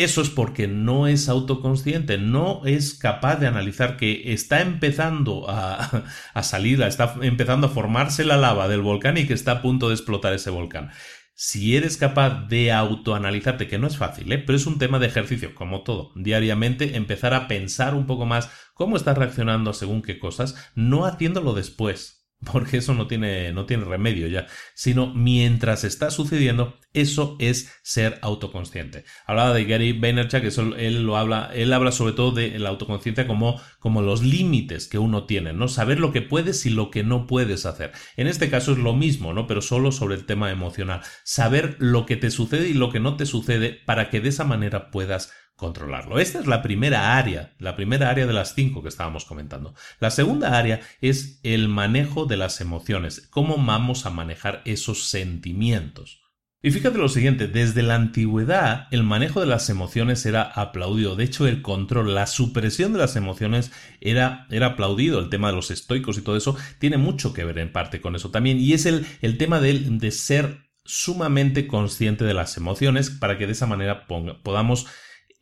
[0.00, 6.42] Eso es porque no es autoconsciente, no es capaz de analizar que está empezando a,
[6.42, 9.94] salir, está empezando a formarse la lava del volcán y que está a punto de
[9.94, 10.90] explotar ese volcán.
[11.34, 14.38] Si eres capaz de autoanalizarte, que no es fácil, ¿eh?
[14.38, 18.50] pero es un tema de ejercicio, como todo, diariamente empezar a pensar un poco más
[18.72, 23.84] cómo estás reaccionando según qué cosas, no haciéndolo después, porque eso no tiene, no tiene
[23.84, 29.04] remedio ya, sino mientras está sucediendo, eso es ser autoconsciente.
[29.26, 33.26] Hablaba de Gary Vaynerchuk, que él lo habla, él habla sobre todo de la autoconciencia
[33.26, 35.68] como, como los límites que uno tiene, ¿no?
[35.68, 37.92] Saber lo que puedes y lo que no puedes hacer.
[38.16, 39.46] En este caso es lo mismo, ¿no?
[39.46, 41.02] Pero solo sobre el tema emocional.
[41.24, 44.44] Saber lo que te sucede y lo que no te sucede para que de esa
[44.44, 46.18] manera puedas controlarlo.
[46.18, 49.74] Esta es la primera área, la primera área de las cinco que estábamos comentando.
[50.00, 56.22] La segunda área es el manejo de las emociones, cómo vamos a manejar esos sentimientos.
[56.62, 61.24] Y fíjate lo siguiente, desde la antigüedad el manejo de las emociones era aplaudido, de
[61.24, 63.70] hecho el control, la supresión de las emociones
[64.00, 67.58] era, era aplaudido, el tema de los estoicos y todo eso tiene mucho que ver
[67.58, 72.24] en parte con eso también, y es el, el tema de, de ser sumamente consciente
[72.24, 74.06] de las emociones para que de esa manera
[74.42, 74.86] podamos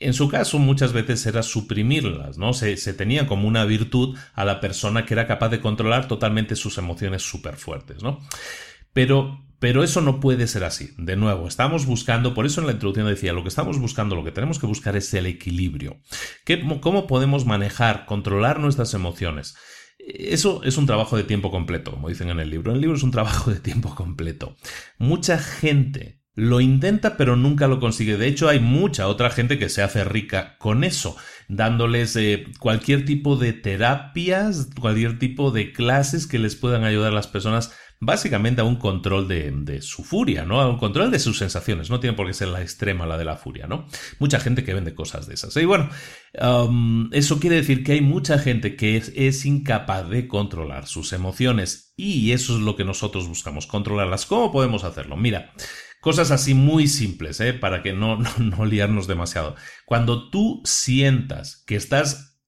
[0.00, 2.52] en su caso muchas veces era suprimirlas, ¿no?
[2.52, 6.78] Se, tenía como una virtud a la persona que era capaz de controlar totalmente sus
[6.78, 8.20] emociones súper fuertes, ¿no?
[8.92, 10.90] Pero, pero eso no puede ser así.
[10.98, 14.24] De nuevo, estamos buscando, por eso en la introducción decía, lo que estamos buscando, lo
[14.24, 16.00] que tenemos que buscar es el equilibrio.
[16.80, 19.56] ¿Cómo podemos manejar, controlar nuestras emociones?
[19.98, 22.72] Eso es un trabajo de tiempo completo, como dicen en el libro.
[22.72, 24.56] El libro es un trabajo de tiempo completo.
[24.96, 28.16] Mucha gente lo intenta pero nunca lo consigue.
[28.16, 31.16] De hecho, hay mucha otra gente que se hace rica con eso,
[31.48, 37.14] dándoles eh, cualquier tipo de terapias, cualquier tipo de clases que les puedan ayudar a
[37.16, 40.60] las personas básicamente a un control de, su furia, ¿no?
[40.60, 41.90] A un control de sus sensaciones.
[41.90, 43.88] No tiene por qué ser la extrema la de la furia, ¿no?
[44.20, 45.56] Mucha gente que vende cosas de esas.
[45.56, 45.90] Y bueno,
[46.40, 51.12] um, eso quiere decir que hay mucha gente que es, es, incapaz de controlar sus
[51.12, 54.24] emociones y eso es lo que nosotros buscamos, controlarlas.
[54.24, 55.16] ¿Cómo podemos hacerlo?
[55.16, 55.52] Mira,
[56.08, 57.52] Cosas así muy simples, ¿eh?
[57.52, 59.56] para que no, no, no liarnos demasiado.
[59.84, 62.40] Cuando tú sientas que estás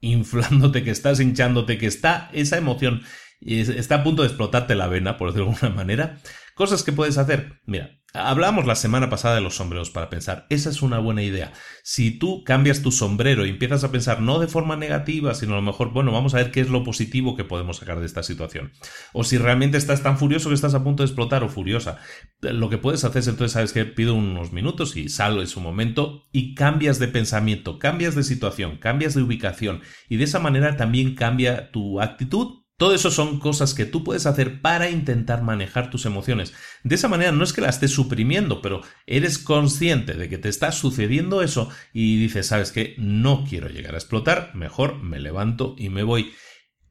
[0.00, 3.02] inflándote, que estás hinchándote, que está esa emoción
[3.40, 6.18] está a punto de explotarte la vena, por decirlo de alguna manera,
[6.56, 7.60] cosas que puedes hacer.
[7.66, 11.52] Mira, Hablamos la semana pasada de los sombreros para pensar, esa es una buena idea.
[11.84, 15.56] Si tú cambias tu sombrero y empiezas a pensar no de forma negativa, sino a
[15.56, 18.22] lo mejor, bueno, vamos a ver qué es lo positivo que podemos sacar de esta
[18.22, 18.72] situación.
[19.12, 21.98] O si realmente estás tan furioso que estás a punto de explotar o furiosa,
[22.40, 25.60] lo que puedes hacer es entonces, sabes que pido unos minutos y salgo en su
[25.60, 30.76] momento y cambias de pensamiento, cambias de situación, cambias de ubicación y de esa manera
[30.76, 35.90] también cambia tu actitud todo eso son cosas que tú puedes hacer para intentar manejar
[35.90, 36.54] tus emociones.
[36.84, 40.48] De esa manera no es que la estés suprimiendo, pero eres consciente de que te
[40.48, 45.74] está sucediendo eso y dices, sabes que no quiero llegar a explotar, mejor me levanto
[45.76, 46.32] y me voy.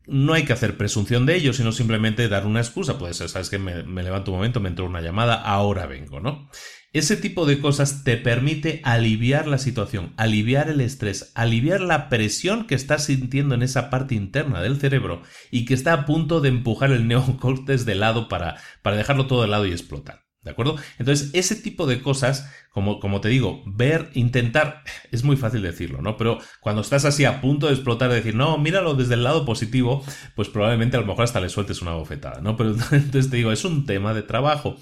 [0.06, 2.98] No hay que hacer presunción de ello, sino simplemente dar una excusa.
[2.98, 6.20] Puede ser, sabes que me, me levanto un momento, me entró una llamada, ahora vengo,
[6.20, 6.50] ¿no?
[6.98, 12.66] Ese tipo de cosas te permite aliviar la situación, aliviar el estrés, aliviar la presión
[12.66, 16.50] que estás sintiendo en esa parte interna del cerebro y que está a punto de
[16.50, 20.26] empujar el neocórtex de lado para, para dejarlo todo de lado y explotar.
[20.42, 20.78] ¿De acuerdo?
[20.98, 24.82] Entonces, ese tipo de cosas, como, como te digo, ver, intentar,
[25.12, 26.18] es muy fácil decirlo, ¿no?
[26.18, 29.46] Pero cuando estás así a punto de explotar, de decir, no, míralo desde el lado
[29.46, 30.04] positivo,
[30.36, 32.58] pues probablemente a lo mejor hasta le sueltes una bofetada, ¿no?
[32.58, 34.78] Pero entonces te digo, es un tema de trabajo.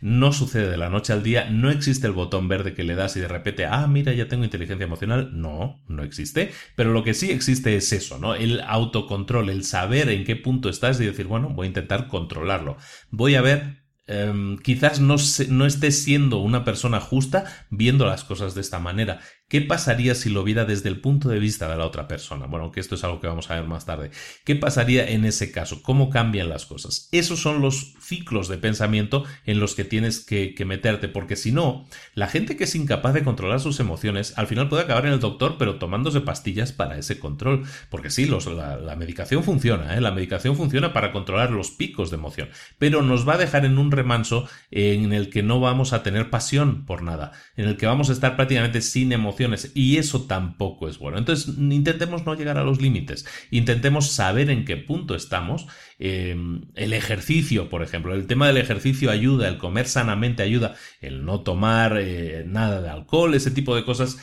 [0.00, 3.16] No sucede de la noche al día, no existe el botón verde que le das
[3.16, 5.30] y de repente, ah, mira, ya tengo inteligencia emocional.
[5.32, 6.52] No, no existe.
[6.76, 8.34] Pero lo que sí existe es eso, ¿no?
[8.34, 12.76] El autocontrol, el saber en qué punto estás y decir, bueno, voy a intentar controlarlo.
[13.10, 15.16] Voy a ver Em, quizás no,
[15.50, 19.20] no estés siendo una persona justa viendo las cosas de esta manera.
[19.48, 22.44] ¿Qué pasaría si lo viera desde el punto de vista de la otra persona?
[22.44, 24.10] Bueno, que esto es algo que vamos a ver más tarde.
[24.44, 25.82] ¿Qué pasaría en ese caso?
[25.82, 27.08] ¿Cómo cambian las cosas?
[27.12, 31.86] Esos son los ciclos de pensamiento en los que tienes que, meterte, porque si no,
[32.14, 35.20] la gente que es incapaz de controlar sus emociones, al final puede acabar en el
[35.20, 37.64] doctor, pero tomándose pastillas para ese control.
[37.88, 40.02] Porque sí, la, medicación funciona, ¿eh?
[40.02, 43.78] la medicación funciona para controlar los picos de emoción, pero nos va a dejar en
[43.78, 47.86] un remanso en el que no vamos a tener pasión por nada, en el que
[47.86, 49.37] vamos a estar prácticamente sin emoción
[49.74, 51.18] y eso tampoco es bueno.
[51.18, 55.66] Entonces, intentemos no llegar a los límites, intentemos saber en qué punto estamos.
[55.98, 61.24] Em, el ejercicio, por ejemplo, el tema del ejercicio ayuda, el comer sanamente ayuda, el
[61.24, 64.18] no tomar eh, nada de alcohol, ese tipo de cosas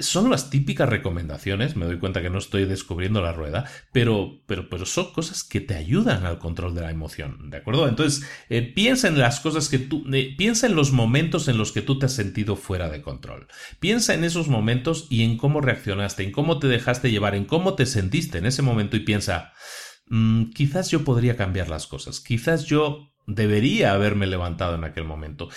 [0.00, 4.68] son las típicas recomendaciones, me doy cuenta que no estoy descubriendo la rueda, pero, pero,
[4.68, 7.88] pero son cosas que te ayudan al control de la emoción, ¿de acuerdo?
[7.88, 11.72] Entonces, eh, piensa en las cosas que tú, eh, piensa en los momentos en los
[11.72, 13.48] que tú te has sentido fuera de control.
[13.80, 17.74] Piensa en esos momentos y en cómo reaccionaste, en cómo te dejaste llevar, en cómo
[17.74, 19.52] te sentiste en ese momento y piensa,
[20.08, 25.48] mm, quizás yo podría cambiar las cosas, quizás yo debería haberme levantado en aquel momento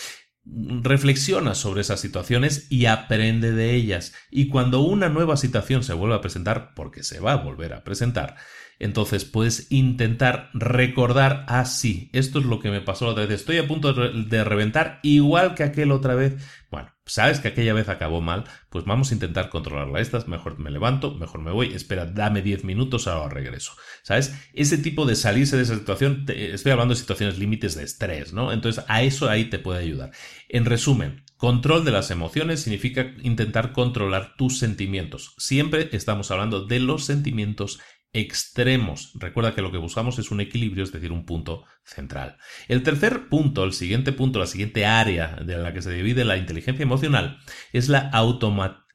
[0.45, 4.13] reflexiona sobre esas situaciones y aprende de ellas.
[4.29, 7.83] Y cuando una nueva situación se vuelva a presentar, porque se va a volver a
[7.83, 8.35] presentar,
[8.79, 13.41] entonces puedes intentar recordar, ah, sí, esto es lo que me pasó la otra vez,
[13.41, 16.35] estoy a punto de reventar igual que aquel otra vez.
[16.71, 19.99] Bueno, sabes que aquella vez acabó mal, pues vamos a intentar controlarla.
[19.99, 23.73] Estas, mejor me levanto, mejor me voy, espera, dame 10 minutos, ahora regreso.
[24.01, 24.33] ¿Sabes?
[24.53, 28.53] Ese tipo de salirse de esa situación, estoy hablando de situaciones límites de estrés, ¿no?
[28.53, 30.11] Entonces a eso ahí te puede ayudar.
[30.47, 35.33] En resumen, Control de las emociones significa intentar controlar tus sentimientos.
[35.39, 37.79] Siempre estamos hablando de los sentimientos
[38.13, 39.13] extremos.
[39.15, 42.37] Recuerda que lo que buscamos es un equilibrio, es decir, un punto central.
[42.67, 46.37] El tercer punto, el siguiente punto, la siguiente área de la que se divide la
[46.37, 47.39] inteligencia emocional
[47.71, 48.09] es la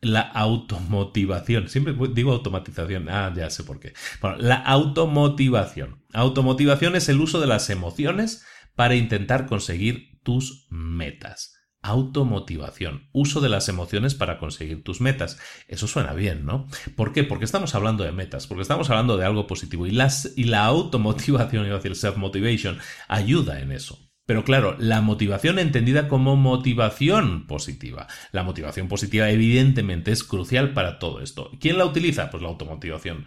[0.03, 1.69] la automotivación.
[1.69, 3.09] Siempre digo automatización.
[3.09, 3.95] Ah, ya sé por qué.
[4.21, 6.05] Bueno, la automotivación.
[6.13, 8.45] Automotivación es el uso de las emociones
[8.75, 11.56] para intentar conseguir tus metas
[11.87, 15.39] automotivación, uso de las emociones para conseguir tus metas.
[15.69, 16.67] Eso suena bien, ¿no?
[16.95, 17.25] ¿Por qué?
[17.25, 19.99] Porque estamos hablando de metas, porque estamos hablando de algo positivo y,
[20.37, 22.79] y la automotivación, iba a decir self-motivation,
[23.09, 23.99] ayuda en eso.
[24.27, 28.09] Pero claro, la motivación entendida como motivación positiva.
[28.33, 31.53] La motivación positiva evidentemente es crucial para todo esto.
[31.61, 32.29] ¿Quién la utiliza?
[32.31, 33.27] Pues la automotivación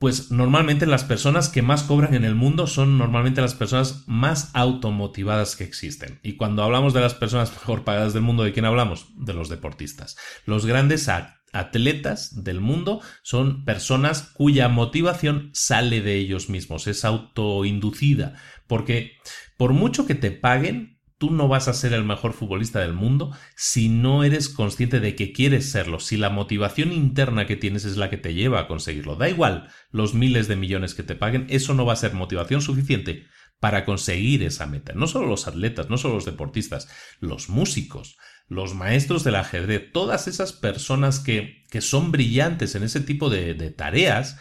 [0.00, 4.50] pues normalmente las personas que más cobran en el mundo son normalmente las personas más
[4.54, 6.20] automotivadas que existen.
[6.22, 9.08] Y cuando hablamos de las personas mejor pagadas del mundo, ¿de quién hablamos?
[9.14, 10.16] De los deportistas.
[10.46, 11.10] Los grandes
[11.52, 18.36] atletas del mundo son personas cuya motivación sale de ellos mismos, es autoinducida,
[18.66, 19.18] porque
[19.58, 23.36] por mucho que te paguen, tú no vas a ser el mejor futbolista del mundo
[23.54, 27.98] si no eres consciente de que quieres serlo, si la motivación interna que tienes es
[27.98, 29.16] la que te lleva a conseguirlo.
[29.16, 32.62] Da igual los miles de millones que te paguen, eso no va a ser motivación
[32.62, 33.26] suficiente
[33.58, 34.94] para conseguir esa meta.
[34.94, 36.88] No solo los atletas, no solo los deportistas,
[37.20, 38.16] los músicos,
[38.48, 43.52] los maestros del ajedrez, todas esas personas que, que son brillantes en ese tipo de,
[43.52, 44.38] de tareas,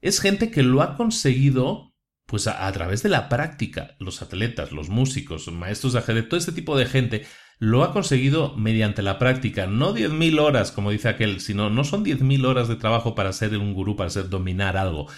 [0.00, 1.87] es gente que lo ha conseguido
[2.28, 6.52] pues a, través de la práctica, los atletas, los músicos, maestros de ajedrez, todo este
[6.52, 7.26] tipo de gente
[7.58, 12.04] lo ha conseguido mediante la práctica, no 10.000 horas, como dice aquel, sino no son
[12.04, 15.08] 10.000 horas de trabajo para ser un gurú, para ser dominar algo.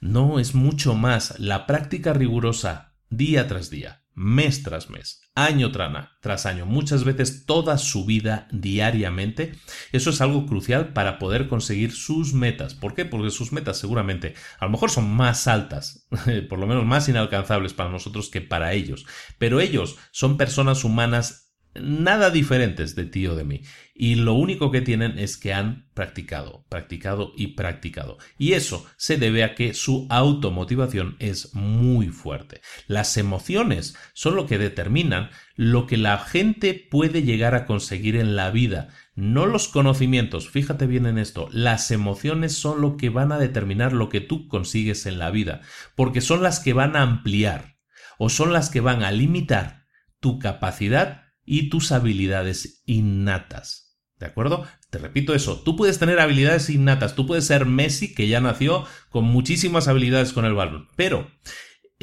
[0.00, 6.46] No, es mucho más, la práctica rigurosa, día tras día mes tras mes, año tras
[6.46, 9.52] año, muchas veces toda su vida diariamente,
[9.92, 12.74] eso es algo crucial para poder conseguir sus metas.
[12.74, 13.04] ¿Por qué?
[13.04, 16.08] Porque sus metas seguramente a lo mejor son más altas,
[16.48, 19.06] por lo menos más inalcanzables para nosotros que para ellos,
[19.38, 21.45] pero ellos son personas humanas
[21.80, 23.62] nada diferentes de ti o de mí.
[23.94, 28.18] Y lo único que tienen es que han practicado, practicado y practicado.
[28.36, 32.60] Y eso se debe a que su automotivación es muy fuerte.
[32.86, 38.36] Las emociones son lo que determinan lo que la gente puede llegar a conseguir en
[38.36, 38.88] la vida.
[39.14, 43.94] No los conocimientos, fíjate bien en esto, las emociones son lo que van a determinar
[43.94, 45.62] lo que tú consigues en la vida,
[45.94, 47.76] porque son las que van a ampliar
[48.18, 49.86] o son las que van a limitar
[50.20, 53.86] tu capacidad y tus habilidades innatas.
[54.18, 54.66] ¿De acuerdo?
[54.90, 58.84] Te repito eso, tú puedes tener habilidades innatas, tú puedes ser Messi que ya nació
[59.10, 61.30] con muchísimas habilidades con el balón, pero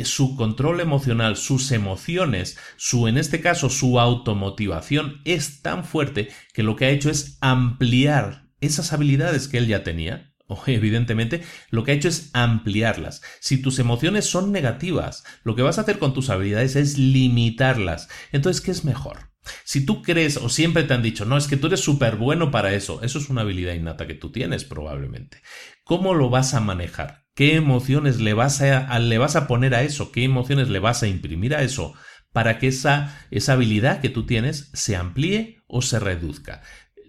[0.03, 6.63] su control emocional, sus emociones, su, en este caso, su automotivación es tan fuerte que
[6.63, 10.33] lo que ha hecho es ampliar esas habilidades que él ya tenía.
[10.67, 13.21] Evidentemente, lo que ha hecho es ampliarlas.
[13.39, 18.09] Si tus emociones son negativas, lo que vas a hacer con tus habilidades es limitarlas.
[18.31, 19.32] Entonces, ¿qué es mejor?
[19.63, 22.51] Si tú crees o siempre te han dicho, no, es que tú eres súper bueno
[22.51, 25.41] para eso, eso es una habilidad innata que tú tienes probablemente.
[25.83, 27.25] ¿Cómo lo vas a manejar?
[27.35, 30.11] ¿Qué emociones le vas a, le vas a poner a eso?
[30.11, 31.93] ¿Qué emociones le vas a imprimir a eso?
[32.31, 36.61] Para que esa, esa habilidad que tú tienes se amplíe o se reduzca.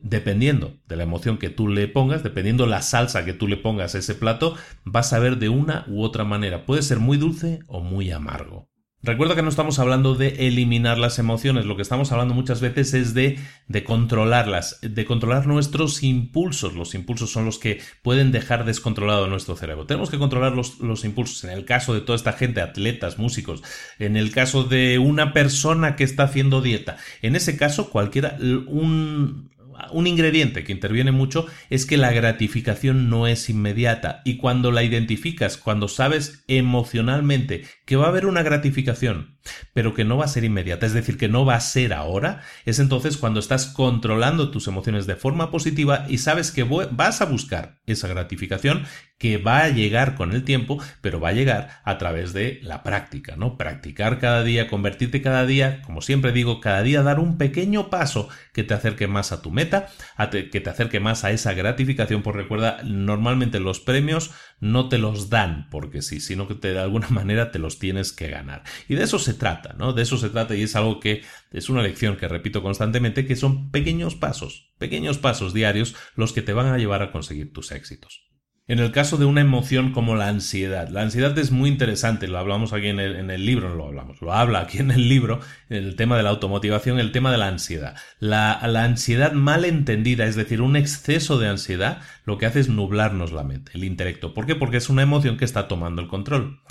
[0.02, 3.94] Dependiendo de la emoción que tú le pongas, dependiendo la salsa que tú le pongas
[3.94, 6.66] a ese plato, vas a ver de una u otra manera.
[6.66, 8.73] Puede ser muy dulce o muy amargo.
[9.04, 12.94] Recuerda que no estamos hablando de eliminar las emociones, lo que estamos hablando muchas veces
[12.94, 13.38] es de,
[13.68, 16.72] de, controlarlas, de controlar nuestros impulsos.
[16.72, 19.84] Los impulsos son los que pueden dejar descontrolado nuestro cerebro.
[19.84, 21.44] Tenemos que controlar los, los impulsos.
[21.44, 23.62] En el caso de toda esta gente, atletas, músicos,
[23.98, 29.50] en el caso de una persona que está haciendo dieta, en ese caso cualquiera, un,
[29.92, 34.82] un ingrediente que interviene mucho es que la gratificación no es inmediata y cuando la
[34.82, 39.38] identificas, cuando sabes emocionalmente que va a haber una gratificación,
[39.72, 42.40] pero que no va a ser inmediata, es decir, que no va a ser ahora,
[42.64, 47.26] es entonces cuando estás controlando tus emociones de forma positiva y sabes que vas a
[47.26, 48.84] buscar esa gratificación
[49.18, 52.82] que va a llegar con el tiempo, pero va a llegar a través de la
[52.82, 53.56] práctica, ¿no?
[53.56, 58.28] Practicar cada día, convertirte cada día, como siempre digo, cada día dar un pequeño paso
[58.52, 59.88] que te acerque más a tu meta,
[60.30, 64.32] que te acerque más a esa gratificación, pues recuerda, normalmente los premios
[64.64, 68.12] no te los dan porque sí, sino que te, de alguna manera te los tienes
[68.12, 68.64] que ganar.
[68.88, 69.92] Y de eso se trata, ¿no?
[69.92, 73.36] De eso se trata y es algo que es una lección que repito constantemente, que
[73.36, 77.72] son pequeños pasos, pequeños pasos diarios los que te van a llevar a conseguir tus
[77.72, 78.33] éxitos.
[78.66, 82.38] En el caso de una emoción como la ansiedad, la ansiedad es muy interesante, lo
[82.38, 85.96] hablamos aquí en el, libro, no lo hablamos, lo habla aquí en el libro, el
[85.96, 87.94] tema de la automotivación, el tema de la ansiedad.
[88.20, 92.70] La, la ansiedad mal entendida, es decir, un exceso de ansiedad, lo que hace es
[92.70, 94.32] nublarnos la mente, el intelecto.
[94.32, 94.54] ¿Por qué?
[94.54, 96.62] Porque es una emoción que está tomando el control.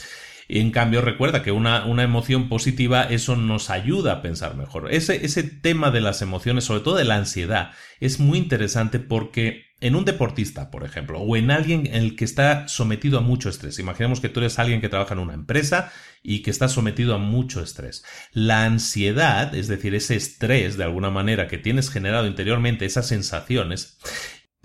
[0.48, 4.94] Y en cambio, recuerda que una, una, emoción positiva, eso nos ayuda a pensar mejor.
[4.94, 9.74] Ese, ese tema de las emociones, sobre todo de la ansiedad, es muy interesante porque
[9.84, 13.50] en un deportista, por ejemplo, o en alguien en el que está sometido a mucho
[13.50, 13.80] estrés.
[13.80, 15.91] Imaginemos que tú eres alguien que trabaja en una empresa
[16.24, 18.06] y que está sometido a mucho estrés.
[18.32, 23.98] La ansiedad, es decir, ese estrés de alguna manera que tienes generado interiormente, esas sensaciones,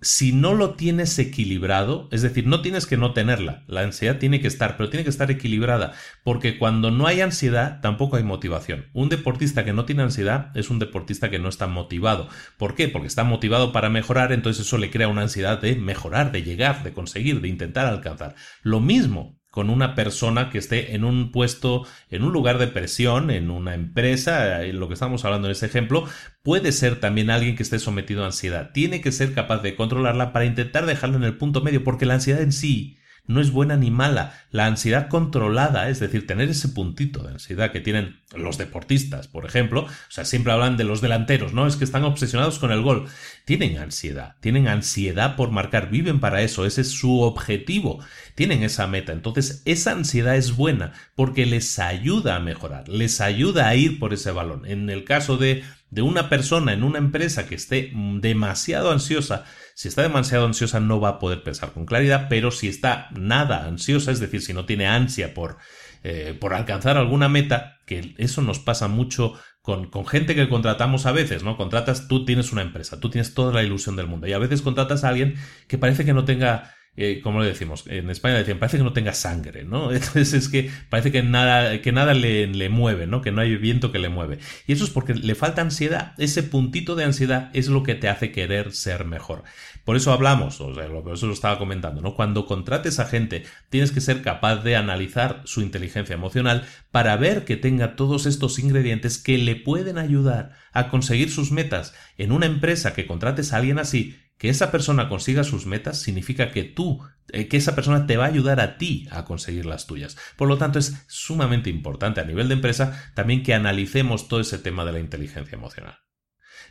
[0.01, 4.40] si no lo tienes equilibrado, es decir, no tienes que no tenerla, la ansiedad tiene
[4.40, 5.92] que estar, pero tiene que estar equilibrada,
[6.22, 8.86] porque cuando no hay ansiedad tampoco hay motivación.
[8.92, 12.28] Un deportista que no tiene ansiedad es un deportista que no está motivado.
[12.57, 12.88] ¿Por qué?
[12.88, 16.84] Porque está motivado para mejorar, entonces eso le crea una ansiedad de mejorar, de llegar,
[16.84, 18.36] de conseguir, de intentar alcanzar.
[18.62, 23.30] Lo mismo con una persona que esté en un puesto, en un lugar de presión,
[23.30, 26.05] en una empresa, en lo que estamos hablando en ese ejemplo,
[26.42, 28.70] puede ser también alguien que esté sometido a ansiedad.
[28.72, 32.14] Tiene que ser capaz de controlarla para intentar dejarla en el punto medio, porque la
[32.14, 32.97] ansiedad en sí
[33.29, 34.35] no es buena ni mala.
[34.51, 39.47] La ansiedad controlada, es decir, tener ese puntito de ansiedad que tienen los deportistas, por
[39.47, 41.66] ejemplo, o sea, siempre hablan de los delanteros, ¿no?
[41.66, 43.07] Es que están obsesionados con el gol.
[43.45, 48.03] Tienen ansiedad, tienen ansiedad por marcar, viven para eso, ese es su objetivo,
[48.35, 49.12] tienen esa meta.
[49.12, 54.14] Entonces, esa ansiedad es buena porque les ayuda a mejorar, les ayuda a ir por
[54.14, 54.64] ese balón.
[54.64, 59.45] En el caso de, de una persona en una empresa que esté demasiado ansiosa,
[59.79, 63.64] si está demasiado ansiosa no va a poder pensar con claridad, pero si está nada
[63.64, 65.59] ansiosa, es decir, si no tiene ansia por,
[66.03, 71.07] eh, por alcanzar alguna meta, que eso nos pasa mucho con, con, gente que contratamos
[71.07, 71.57] a veces, ¿no?
[71.57, 74.62] Contratas, tú tienes una empresa, tú tienes toda la ilusión del mundo y a veces
[74.62, 75.37] contratas a alguien
[75.68, 78.93] que parece que no tenga eh, como le decimos, en España decían, parece que no
[78.93, 79.93] tenga sangre, ¿no?
[79.93, 83.22] Entonces es que parece que nada, que nada le, mueve, ¿no?
[83.22, 84.39] Que no hay viento que le mueve.
[84.66, 86.14] Y eso es porque le falta ansiedad.
[86.18, 89.45] Ese puntito de ansiedad es lo que te hace querer ser mejor.
[89.84, 92.14] Por eso hablamos, o sea, por eso lo estaba comentando, ¿no?
[92.14, 97.45] Cuando contrates a gente, tienes que ser capaz de analizar su inteligencia emocional para ver
[97.45, 101.95] que tenga todos estos ingredientes que le pueden ayudar a conseguir sus metas.
[102.18, 106.51] En una empresa que contrates a alguien así, que esa persona consiga sus metas significa
[106.51, 107.01] que tú,
[107.32, 110.16] eh, que esa persona te va a ayudar a ti a conseguir las tuyas.
[110.36, 114.59] Por lo tanto, es sumamente importante a nivel de empresa también que analicemos todo ese
[114.59, 115.99] tema de la inteligencia emocional.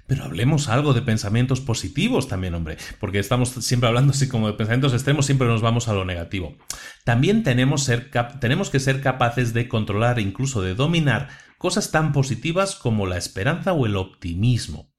[0.07, 4.53] Pero hablemos algo de pensamientos positivos también, hombre, porque estamos siempre hablando así como de
[4.53, 6.57] pensamientos extremos, siempre nos vamos a lo negativo.
[7.03, 7.91] También tenemos,
[8.39, 13.73] tenemos que ser capaces de controlar, incluso de dominar cosas tan positivas como la esperanza
[13.73, 14.93] o el optimismo.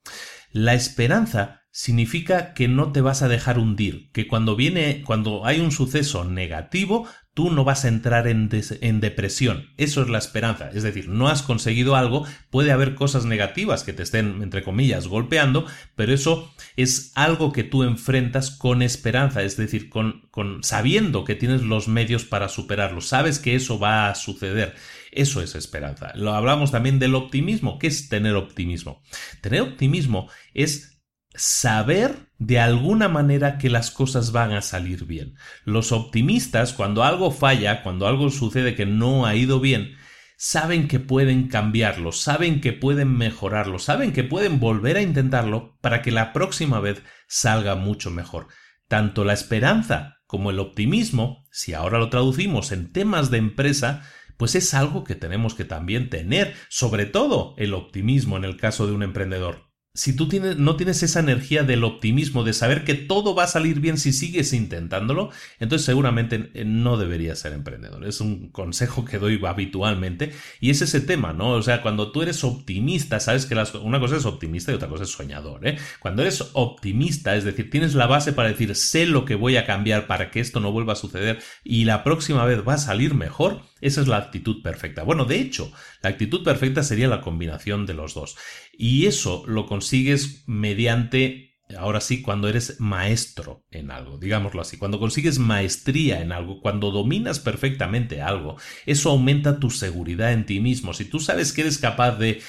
[0.53, 5.61] La esperanza significa que no te vas a dejar hundir, que cuando viene, cuando hay
[5.61, 8.51] un suceso negativo, tú no vas a entrar en,
[8.81, 9.69] en, depresión.
[9.77, 10.71] Eso es la esperanza.
[10.75, 15.07] Es decir, no has conseguido algo, puede haber cosas negativas que te estén, entre comillas,
[15.07, 21.23] golpeando, pero eso es algo que tú enfrentas con esperanza, es decir, con, con sabiendo
[21.23, 23.01] que tienes los medios para superarlo.
[23.03, 24.75] Sabes que eso va a suceder.
[25.13, 26.11] Eso es esperanza.
[26.17, 27.79] Lo hablamos también del optimismo.
[27.79, 29.01] ¿Qué es tener optimismo?
[29.41, 30.98] Tener optimismo es
[31.39, 35.37] saber de alguna manera que las cosas van a salir bien.
[35.65, 39.97] Los optimistas, cuando algo falla, cuando algo sucede que no ha ido bien,
[40.37, 46.03] saben que pueden cambiarlo, saben que pueden mejorarlo, saben que pueden volver a intentarlo para
[46.03, 48.49] que la próxima vez salga mucho mejor.
[48.89, 54.03] Tanto la esperanza como el optimismo, si ahora lo traducimos en temas de empresa,
[54.37, 58.87] pues es algo que tenemos que también tener, sobre todo el optimismo en el caso
[58.87, 59.68] de un emprendedor
[59.99, 63.49] si tú tienes, no tienes esa energía del optimismo, de saber que todo va a
[63.49, 68.07] salir bien si sigues intentándolo, entonces seguramente eh, no deberías ser emprendedor.
[68.07, 71.51] Es un consejo que doy habitualmente y es ese tema, ¿no?
[71.51, 75.03] O sea, cuando tú eres optimista, sabes que una cosa es optimista y otra cosa
[75.03, 75.79] es soñador, ¿eh?
[75.99, 79.67] Cuando eres optimista, es decir, tienes la base para decir, sé lo que voy a
[79.67, 83.15] cambiar para que esto no vuelva a suceder y la próxima vez va a salir
[83.15, 85.03] mejor, esa es la actitud perfecta.
[85.03, 85.73] Bueno, de hecho,
[86.03, 88.37] la actitud perfecta sería la combinación de los dos.
[88.73, 94.99] Y eso lo consigues mediante Ahora sí, cuando eres maestro en algo, digámoslo así, cuando
[94.99, 98.57] consigues maestría en algo, cuando dominas perfectamente algo,
[98.87, 100.95] eso aumenta tu seguridad en ti mismo.
[100.95, 102.41] Si tú sabes que eres capaz de,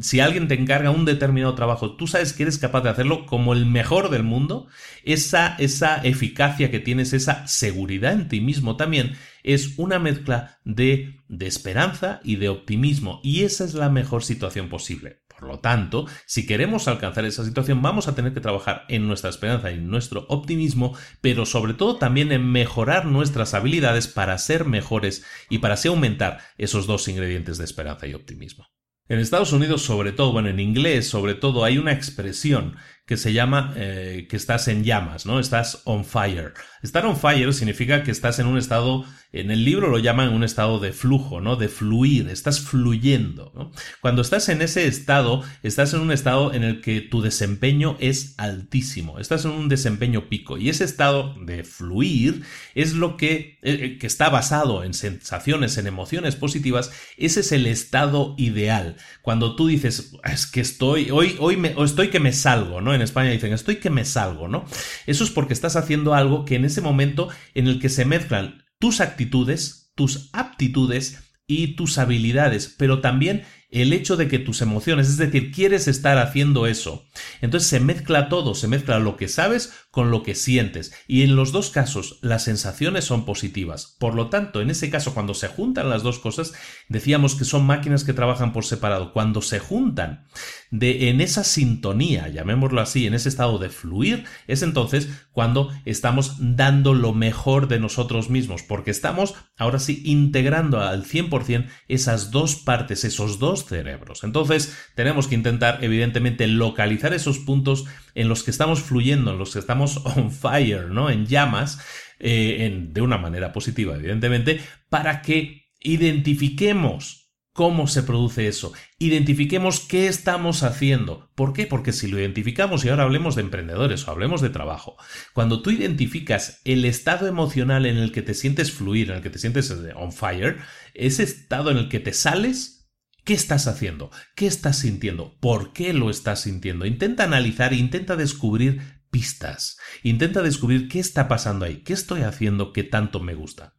[0.00, 3.54] si alguien te encarga un determinado trabajo, tú sabes que eres capaz de hacerlo como
[3.54, 4.68] el mejor del mundo,
[5.02, 11.16] esa, esa eficacia que tienes, esa seguridad en ti mismo también, es una mezcla de,
[11.28, 13.20] de esperanza y de optimismo.
[13.24, 15.22] Y esa es la mejor situación posible.
[15.40, 19.30] Por lo tanto, si queremos alcanzar esa situación, vamos a tener que trabajar en nuestra
[19.30, 24.66] esperanza y en nuestro optimismo, pero sobre todo también en mejorar nuestras habilidades para ser
[24.66, 28.66] mejores y para así aumentar esos dos ingredientes de esperanza y optimismo.
[29.08, 32.76] En Estados Unidos, sobre todo, bueno, en inglés, sobre todo, hay una expresión
[33.10, 35.40] que se llama eh, que estás en llamas, ¿no?
[35.40, 36.54] Estás on fire.
[36.80, 40.44] Estar on fire significa que estás en un estado, en el libro lo llaman un
[40.44, 41.56] estado de flujo, ¿no?
[41.56, 43.72] De fluir, estás fluyendo.
[44.00, 48.34] Cuando estás en ese estado, estás en un estado en el que tu desempeño es
[48.38, 52.44] altísimo, estás en un desempeño pico y ese estado de fluir
[52.76, 57.50] es lo que, eh, eh, que está basado en sensaciones, en emociones positivas, ese es
[57.50, 58.96] el estado ideal.
[59.20, 62.99] Cuando tú dices, es que estoy, hoy, hoy me, estoy que me salgo, ¿no?
[63.00, 64.66] En España dicen, estoy que me salgo, ¿no?
[65.06, 68.64] Eso es porque estás haciendo algo que en ese momento en el que se mezclan
[68.78, 75.08] tus actitudes, tus aptitudes y tus habilidades, pero también el hecho de que tus emociones,
[75.08, 77.04] es decir, quieres estar haciendo eso.
[77.40, 80.92] Entonces se mezcla todo, se mezcla lo que sabes con lo que sientes.
[81.06, 83.96] Y en los dos casos las sensaciones son positivas.
[83.98, 86.52] Por lo tanto, en ese caso, cuando se juntan las dos cosas,
[86.88, 89.12] decíamos que son máquinas que trabajan por separado.
[89.12, 90.26] Cuando se juntan
[90.70, 96.36] de, en esa sintonía, llamémoslo así, en ese estado de fluir, es entonces cuando estamos
[96.38, 102.56] dando lo mejor de nosotros mismos, porque estamos ahora sí integrando al 100% esas dos
[102.56, 104.22] partes, esos dos cerebros.
[104.22, 109.52] Entonces, tenemos que intentar, evidentemente, localizar esos puntos en los que estamos fluyendo, en los
[109.52, 111.10] que estamos on fire, ¿no?
[111.10, 111.80] En llamas,
[112.20, 117.19] eh, de una manera positiva, evidentemente, para que identifiquemos
[117.52, 118.72] cómo se produce eso.
[118.98, 121.30] Identifiquemos qué estamos haciendo.
[121.34, 121.66] ¿Por qué?
[121.66, 124.96] Porque si lo identificamos, y ahora hablemos de emprendedores o hablemos de trabajo,
[125.34, 129.30] cuando tú identificas el estado emocional en el que te sientes fluir, en el que
[129.30, 130.58] te sientes eh, on fire,
[130.94, 132.76] ese estado en el que te sales,
[133.22, 134.10] ¿Qué estás haciendo?
[134.34, 135.38] ¿Qué estás sintiendo?
[135.40, 136.86] ¿Por qué lo estás sintiendo?
[136.86, 138.80] Intenta analizar, intenta descubrir
[139.10, 139.76] pistas.
[140.02, 143.74] Intenta descubrir qué está pasando ahí, qué estoy haciendo que tanto me gusta.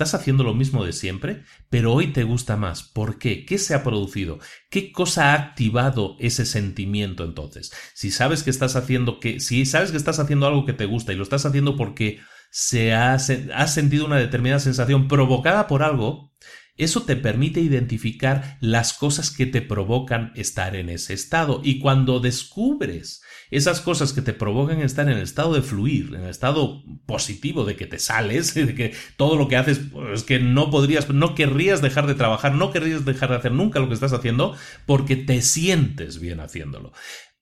[0.00, 2.82] Estás haciendo lo mismo de siempre, pero hoy te gusta más.
[2.82, 3.44] ¿Por qué?
[3.44, 4.38] ¿Qué se ha producido?
[4.70, 7.70] ¿Qué cosa ha activado ese sentimiento entonces?
[7.92, 11.12] Si sabes que estás haciendo que si sabes que estás haciendo algo que te gusta
[11.12, 12.18] y lo estás haciendo porque
[12.50, 16.32] se ha, has sentido una determinada sensación provocada por algo,
[16.78, 21.60] eso te permite identificar las cosas que te provocan estar en ese estado.
[21.62, 23.20] Y cuando descubres
[23.50, 27.64] esas cosas que te provocan estar en el estado de fluir, en el estado positivo
[27.64, 31.08] de que te sales, de que todo lo que haces es pues, que no podrías,
[31.08, 34.56] no querrías dejar de trabajar, no querrías dejar de hacer nunca lo que estás haciendo
[34.86, 36.92] porque te sientes bien haciéndolo.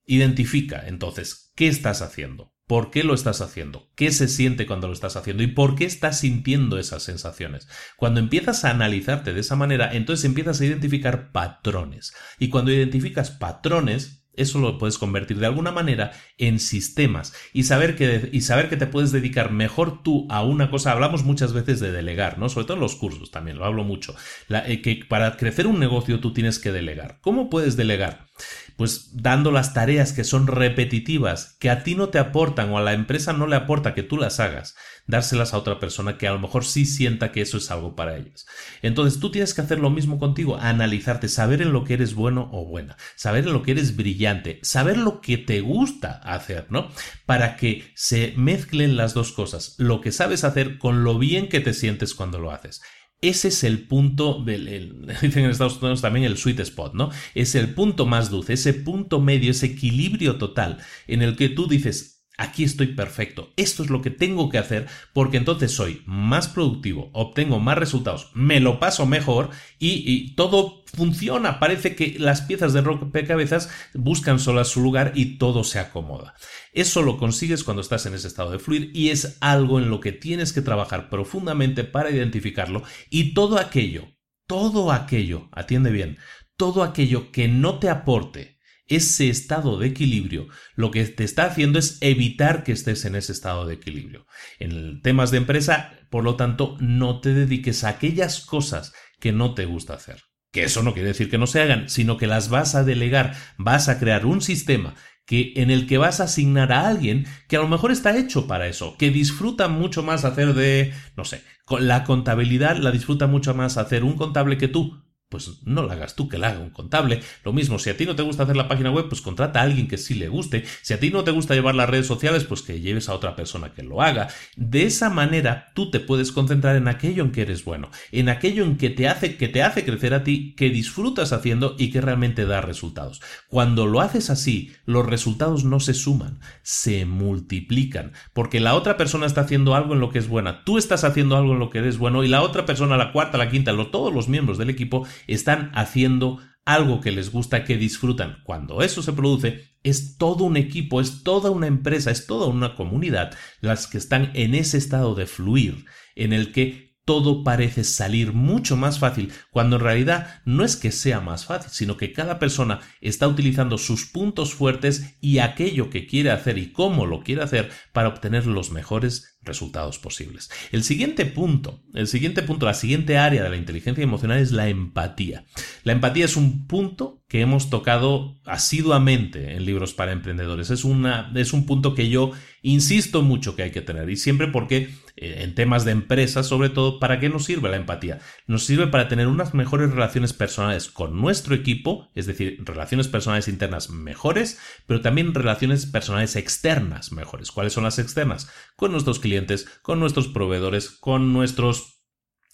[0.06, 4.94] Identifica entonces qué estás haciendo, por qué lo estás haciendo, qué se siente cuando lo
[4.94, 7.68] estás haciendo y por qué estás sintiendo esas sensaciones.
[7.96, 12.14] Cuando empiezas a analizarte de esa manera, entonces empiezas a identificar patrones.
[12.38, 17.97] Y cuando identificas patrones, eso lo puedes convertir de alguna manera en sistemas y saber
[17.97, 20.93] que, y saber que te puedes dedicar mejor tú a una cosa.
[20.93, 22.49] Hablamos muchas veces de delegar, ¿no?
[22.49, 24.14] Sobre todo en los cursos también, lo hablo mucho.
[24.49, 27.18] Eh, que para crecer un negocio tú tienes que delegar.
[27.20, 28.27] ¿Cómo puedes delegar?
[28.76, 32.82] Pues dando las tareas que son repetitivas, que a ti no te aportan o a
[32.82, 34.76] la empresa no le aporta que tú las hagas
[35.09, 38.16] dárselas a otra persona que a lo mejor sí sienta que eso es algo para
[38.16, 38.47] ellas.
[38.82, 42.49] Entonces tú tienes que hacer lo mismo contigo, analizarte, saber en lo que eres bueno
[42.53, 46.91] o buena, saber en lo que eres brillante, saber lo que te gusta hacer, ¿no?
[47.26, 51.61] Para que se mezclen las dos cosas, lo que sabes hacer con lo bien que
[51.61, 52.82] te sientes cuando lo haces.
[53.20, 57.10] Ese es el punto del, dicen en Estados Unidos también el sweet spot, ¿no?
[57.34, 61.66] Es el punto más dulce, ese punto medio, ese equilibrio total en el que tú
[61.66, 63.52] dices, Aquí estoy perfecto.
[63.56, 68.30] Esto es lo que tengo que hacer porque entonces soy más productivo, obtengo más resultados,
[68.32, 69.50] me lo paso mejor
[69.80, 71.58] y, todo funciona.
[71.58, 76.34] Parece que las piezas de rompecabezas buscan solas su lugar y todo se acomoda.
[76.72, 80.00] Eso lo consigues cuando estás en ese estado de fluir y es algo en lo
[80.00, 84.08] que tienes que trabajar profundamente para identificarlo y todo aquello,
[84.46, 86.18] todo aquello, atiende bien,
[86.56, 88.58] todo aquello que no te aporte
[88.88, 93.32] ese estado de equilibrio, lo que te está haciendo es evitar que estés en ese
[93.32, 94.26] estado de equilibrio.
[94.58, 99.54] En temas de empresa, por lo tanto, no te dediques a aquellas cosas que no
[99.54, 100.22] te gusta hacer.
[100.50, 103.36] Que eso no quiere decir que no se hagan, sino que las vas a delegar,
[103.58, 104.94] vas a crear un sistema
[105.28, 108.46] que en el que vas a asignar a alguien que a lo mejor está hecho
[108.46, 111.42] para eso, que disfruta mucho más hacer de, no sé,
[111.78, 116.14] la contabilidad la disfruta mucho más hacer un contable que tú, pues no la hagas
[116.14, 117.22] tú, que la haga un contable.
[117.44, 119.62] Lo mismo, si a ti no te gusta hacer la página web, pues contrata a
[119.62, 120.64] alguien que sí le guste.
[120.82, 123.34] Si a ti no te gusta llevar las redes sociales, pues que lleves a otra
[123.34, 124.28] persona que lo haga.
[124.56, 128.64] De esa manera, tú te puedes concentrar en aquello en que eres bueno, en aquello
[128.64, 132.00] en que te hace, que te hace crecer a ti, que disfrutas haciendo y que
[132.00, 133.20] realmente da resultados.
[133.48, 139.26] Cuando lo haces así, los resultados no se suman, se multiplican, porque la otra persona
[139.26, 141.78] está haciendo algo en lo que es buena, tú estás haciendo algo en lo que
[141.78, 145.06] eres bueno y la otra persona, la cuarta, la quinta, todos los miembros del equipo
[145.26, 148.38] están haciendo algo que les gusta, que disfrutan.
[148.44, 152.74] Cuando eso se produce, es todo un equipo, es toda una empresa, es toda una
[152.74, 158.34] comunidad las que están en ese estado de fluir, en el que todo parece salir
[158.34, 162.38] mucho más fácil, cuando en realidad no es que sea más fácil, sino que cada
[162.38, 167.42] persona está utilizando sus puntos fuertes y aquello que quiere hacer y cómo lo quiere
[167.42, 170.50] hacer para obtener los mejores resultados posibles.
[170.70, 174.68] El siguiente punto, el siguiente punto, la siguiente área de la inteligencia emocional es la
[174.68, 175.46] empatía.
[175.84, 180.70] La empatía es un punto que hemos tocado asiduamente en libros para emprendedores.
[180.70, 184.48] Es, una, es un punto que yo insisto mucho que hay que tener y siempre
[184.48, 188.20] porque eh, en temas de empresas, sobre todo, ¿para qué nos sirve la empatía?
[188.46, 193.46] Nos sirve para tener unas mejores relaciones personales con nuestro equipo, es decir, relaciones personales
[193.46, 197.52] internas mejores, pero también relaciones personales externas mejores.
[197.52, 198.50] ¿Cuáles son las externas?
[198.74, 201.97] Con nuestros clientes, con nuestros proveedores, con nuestros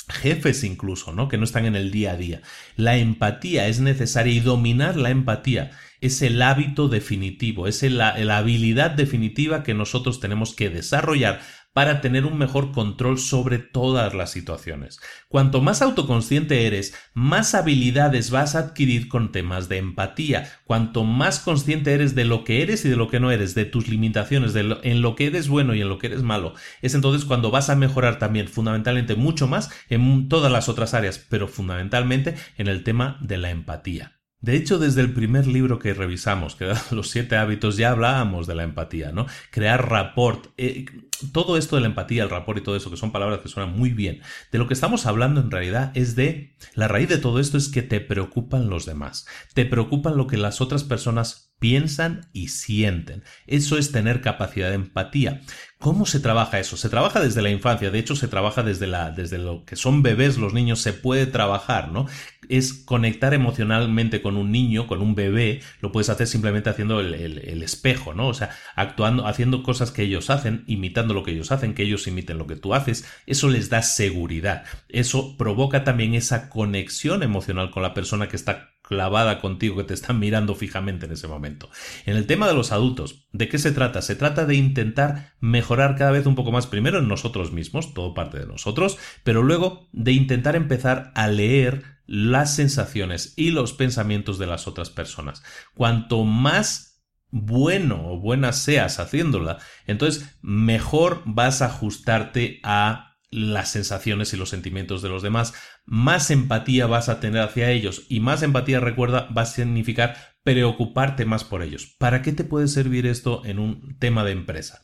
[0.08, 1.28] jefes incluso, ¿no?
[1.28, 2.42] Que no están en el día a día.
[2.76, 8.36] La empatía es necesaria y dominar la empatía es el hábito definitivo, es la, la
[8.36, 11.40] habilidad definitiva que nosotros tenemos que desarrollar
[11.74, 15.00] para tener un mejor control sobre todas las situaciones.
[15.28, 20.50] Cuanto más autoconsciente eres, más habilidades vas a adquirir con temas de empatía.
[20.64, 23.64] Cuanto más consciente eres de lo que eres y de lo que no eres, de
[23.64, 26.94] tus limitaciones, de en lo que eres bueno y en lo que eres malo, es
[26.94, 31.48] entonces cuando vas a mejorar también fundamentalmente mucho más en todas las otras áreas, pero
[31.48, 34.13] fundamentalmente en el tema de la empatía.
[34.44, 38.54] De hecho, desde el primer libro que revisamos, que Los siete hábitos, ya hablábamos de
[38.54, 39.24] la empatía, ¿no?
[39.50, 40.48] Crear rapport.
[40.58, 40.84] Eh,
[41.32, 43.74] todo esto de la empatía, el rapport y todo eso, que son palabras que suenan
[43.74, 44.20] muy bien.
[44.52, 46.58] De lo que estamos hablando en realidad es de...
[46.74, 49.24] La raíz de todo esto es que te preocupan los demás.
[49.54, 53.24] Te preocupan lo que las otras personas piensan y sienten.
[53.46, 55.40] Eso es tener capacidad de empatía.
[55.78, 56.76] ¿Cómo se trabaja eso?
[56.76, 60.02] Se trabaja desde la infancia, de hecho se trabaja desde, la, desde lo que son
[60.02, 62.06] bebés los niños, se puede trabajar, ¿no?
[62.48, 67.62] Es conectar emocionalmente con un niño, con un bebé, lo puedes hacer simplemente haciendo el,
[67.62, 68.28] espejo, ¿no?
[68.28, 72.06] O sea, actuando, haciendo cosas que ellos hacen, imitando lo que ellos hacen, que ellos
[72.06, 77.70] imiten lo que tú haces, eso les da seguridad, eso provoca también esa conexión emocional
[77.70, 81.70] con la persona que está clavada contigo, que te están mirando fijamente en ese momento.
[82.04, 84.02] En el tema de los adultos, ¿de qué se trata?
[84.02, 88.12] Se trata de intentar mejorar cada vez un poco más, primero en nosotros mismos, todo
[88.12, 94.38] parte de nosotros, pero luego de intentar empezar a leer las sensaciones y los pensamientos
[94.38, 95.42] de las otras personas.
[95.74, 104.32] Cuanto más bueno o buena seas haciéndola, entonces mejor vas a ajustarte a las sensaciones
[104.32, 108.42] y los sentimientos de los demás, más empatía vas a tener hacia ellos y más
[108.42, 111.96] empatía, recuerda, va a significar preocuparte más por ellos.
[111.98, 114.82] ¿Para qué te puede servir esto en un tema de empresa?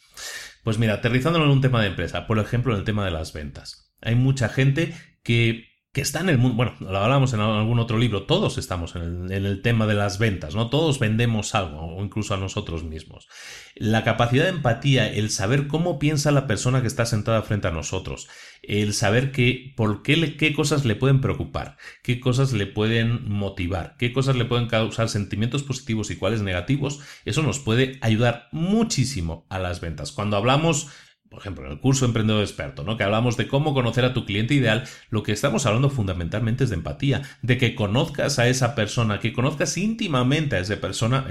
[0.65, 3.33] Pues mira, aterrizándolo en un tema de empresa, por ejemplo, en el tema de las
[3.33, 3.95] ventas.
[4.01, 7.99] Hay mucha gente que que está en el mundo, bueno, lo hablamos en algún otro
[7.99, 10.71] libro, todos estamos en el, tema de las ventas, ¿no?
[10.71, 13.27] Todos vendemos algo, o incluso a nosotros mismos.
[13.75, 17.73] La capacidad de empatía, el saber cómo piensa la persona que está sentada frente a
[17.73, 18.29] nosotros,
[18.63, 19.33] el saber
[19.75, 24.45] por qué, qué cosas le pueden preocupar, qué cosas le pueden motivar, qué cosas le
[24.45, 30.13] pueden causar sentimientos positivos y cuáles negativos, eso nos puede ayudar muchísimo a las ventas.
[30.13, 30.87] Cuando hablamos
[31.31, 32.97] por ejemplo, en el curso Emprendedor Experto, ¿no?
[32.97, 36.71] Que hablamos de cómo conocer a tu cliente ideal, lo que estamos hablando fundamentalmente es
[36.71, 41.27] de empatía, de que conozcas a esa persona, que conozcas íntimamente a esa persona,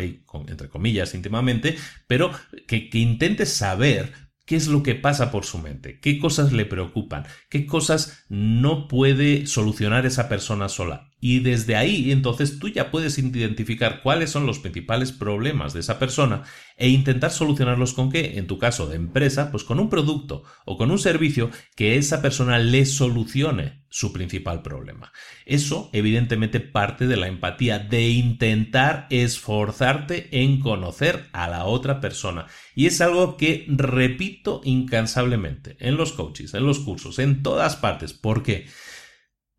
[0.48, 1.78] entre comillas, íntimamente,
[2.08, 2.32] pero
[2.66, 6.66] que, que intentes saber qué es lo que pasa por su mente, qué cosas le
[6.66, 11.12] preocupan, qué cosas no puede solucionar esa persona sola.
[11.22, 16.00] Y desde ahí entonces tú ya puedes identificar cuáles son los principales problemas de esa
[16.00, 16.42] persona
[16.78, 20.78] e intentar solucionarlos con qué, en tu caso de empresa, pues con un producto o
[20.78, 25.12] con un servicio que esa persona le solucione su principal problema.
[25.46, 32.48] Eso evidentemente parte de la empatía, de intentar esforzarte en conocer a la otra persona.
[32.76, 38.14] Y es algo que repito incansablemente en los coaches, en los cursos, en todas partes.
[38.14, 38.68] ¿Por qué?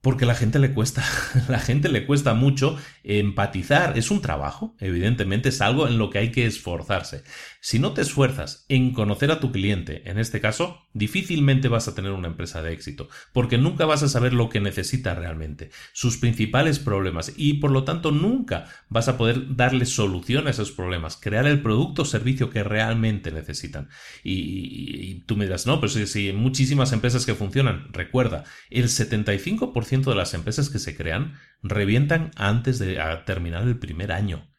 [0.03, 1.05] Porque la gente le cuesta,
[1.49, 3.99] la gente le cuesta mucho empatizar.
[3.99, 7.23] Es un trabajo, evidentemente, es algo en lo que hay que esforzarse.
[7.63, 11.95] Si no te esfuerzas en conocer a tu cliente, en este caso, difícilmente vas a
[11.95, 16.17] tener una empresa de éxito, porque nunca vas a saber lo que necesita realmente, sus
[16.17, 21.19] principales problemas, y por lo tanto nunca vas a poder darle solución a esos problemas,
[21.21, 23.91] crear el producto o servicio que realmente necesitan.
[24.25, 30.05] Y, tú me dirás, no, pero si, hay muchísimas empresas que funcionan, recuerda, el 75%
[30.05, 34.50] de las empresas que se crean revientan antes de terminar el primer año.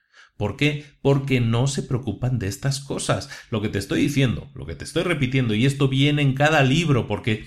[0.41, 0.85] ¿Por qué?
[1.03, 3.29] Porque no se preocupan de estas cosas.
[3.51, 6.63] Lo que te estoy diciendo, lo que te estoy repitiendo, y esto viene en cada
[6.63, 7.45] libro, porque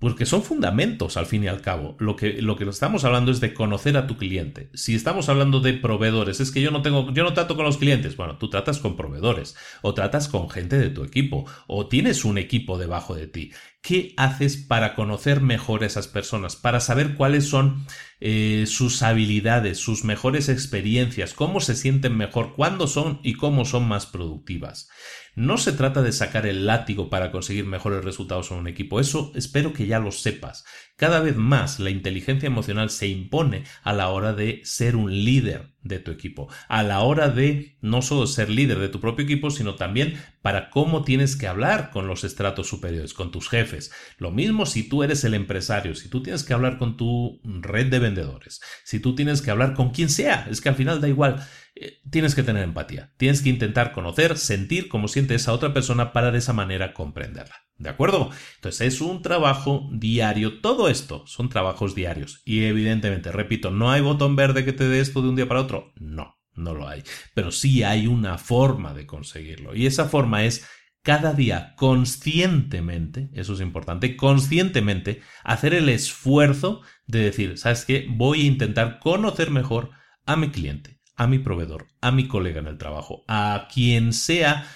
[0.00, 1.94] porque son fundamentos al fin y al cabo.
[2.00, 4.70] Lo que, lo que estamos hablando es de conocer a tu cliente.
[4.72, 7.76] Si estamos hablando de proveedores, es que yo no tengo, yo no trato con los
[7.76, 8.16] clientes.
[8.16, 12.38] Bueno, tú tratas con proveedores, o tratas con gente de tu equipo, o tienes un
[12.38, 13.52] equipo debajo de ti.
[13.82, 16.56] ¿Qué haces para conocer mejor a esas personas?
[16.56, 17.84] Para saber cuáles son
[18.20, 23.86] eh, sus habilidades, sus mejores experiencias, cómo se sienten mejor, cuándo son y cómo son
[23.86, 24.88] más productivas.
[25.34, 29.32] No se trata de sacar el látigo para conseguir mejores resultados en un equipo, eso
[29.34, 30.64] espero que ya lo sepas.
[30.96, 35.72] Cada vez más la inteligencia emocional se impone a la hora de ser un líder
[35.82, 39.50] de tu equipo, a la hora de no solo ser líder de tu propio equipo,
[39.50, 43.92] sino también para cómo tienes que hablar con los estratos superiores, con tus jefes.
[44.18, 47.86] Lo mismo si tú eres el empresario, si tú tienes que hablar con tu red
[47.86, 51.08] de vendedores, si tú tienes que hablar con quien sea, es que al final da
[51.08, 51.46] igual.
[51.74, 56.12] Eh, tienes que tener empatía, tienes que intentar conocer, sentir cómo siente esa otra persona
[56.12, 57.56] para de esa manera comprenderla.
[57.76, 58.30] ¿De acuerdo?
[58.56, 60.60] Entonces es un trabajo diario.
[60.60, 62.42] Todo esto son trabajos diarios.
[62.44, 65.62] Y evidentemente, repito, no hay botón verde que te dé esto de un día para
[65.62, 65.92] otro.
[65.96, 67.02] No, no lo hay.
[67.34, 69.74] Pero sí hay una forma de conseguirlo.
[69.74, 70.68] Y esa forma es
[71.02, 78.06] cada día conscientemente, eso es importante, conscientemente hacer el esfuerzo de decir, ¿sabes qué?
[78.10, 79.90] Voy a intentar conocer mejor
[80.26, 84.66] a mi cliente a mi proveedor, a mi colega en el trabajo, a quien sea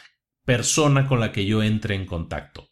[0.45, 2.68] persona con la que yo entre en contacto.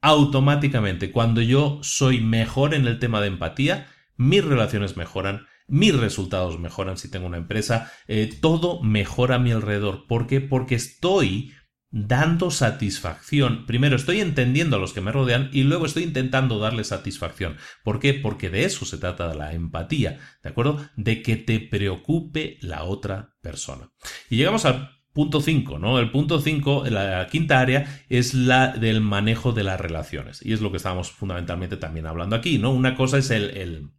[0.00, 3.86] Automáticamente, cuando yo soy mejor en el tema de empatía,
[4.16, 9.52] mis relaciones mejoran, mis resultados mejoran si tengo una empresa, eh, todo mejora a mi
[9.52, 10.08] alrededor.
[10.08, 10.40] ¿Por qué?
[10.40, 11.52] Porque estoy
[11.94, 13.66] dando satisfacción.
[13.66, 17.56] Primero estoy entendiendo a los que me rodean y luego estoy intentando darles satisfacción.
[17.84, 18.14] ¿Por qué?
[18.14, 20.84] Porque de eso se trata de la empatía, ¿de acuerdo?
[20.96, 23.92] De que te preocupe la otra persona.
[24.28, 26.00] Y llegamos al punto 5, ¿no?
[26.00, 30.44] El punto 5, la quinta área, es la del manejo de las relaciones.
[30.44, 32.72] Y es lo que estábamos fundamentalmente también hablando aquí, ¿no?
[32.72, 33.90] Una cosa es el, el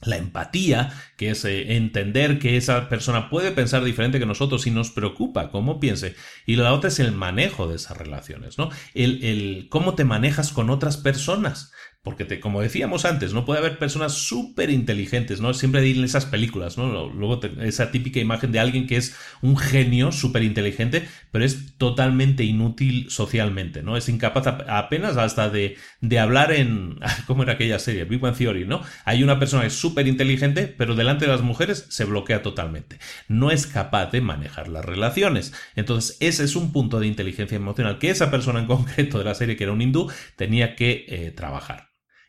[0.00, 4.70] la empatía, que es eh, entender que esa persona puede pensar diferente que nosotros y
[4.70, 6.14] nos preocupa cómo piense.
[6.46, 8.70] Y la otra es el manejo de esas relaciones, ¿no?
[8.94, 11.72] El, el cómo te manejas con otras personas.
[12.02, 15.52] Porque, como decíamos antes, no puede haber personas súper inteligentes, ¿no?
[15.52, 17.08] Siempre hay en esas películas, ¿no?
[17.10, 22.44] Luego esa típica imagen de alguien que es un genio súper inteligente, pero es totalmente
[22.44, 23.96] inútil socialmente, ¿no?
[23.96, 26.98] Es incapaz apenas hasta de, de hablar en...
[27.26, 28.04] ¿Cómo era aquella serie?
[28.04, 28.80] Big Bang Theory, ¿no?
[29.04, 32.98] Hay una persona que es súper inteligente, pero delante de las mujeres se bloquea totalmente.
[33.26, 35.52] No es capaz de manejar las relaciones.
[35.74, 39.34] Entonces, ese es un punto de inteligencia emocional que esa persona en concreto de la
[39.34, 41.88] serie, que era un hindú, tenía que eh, trabajar.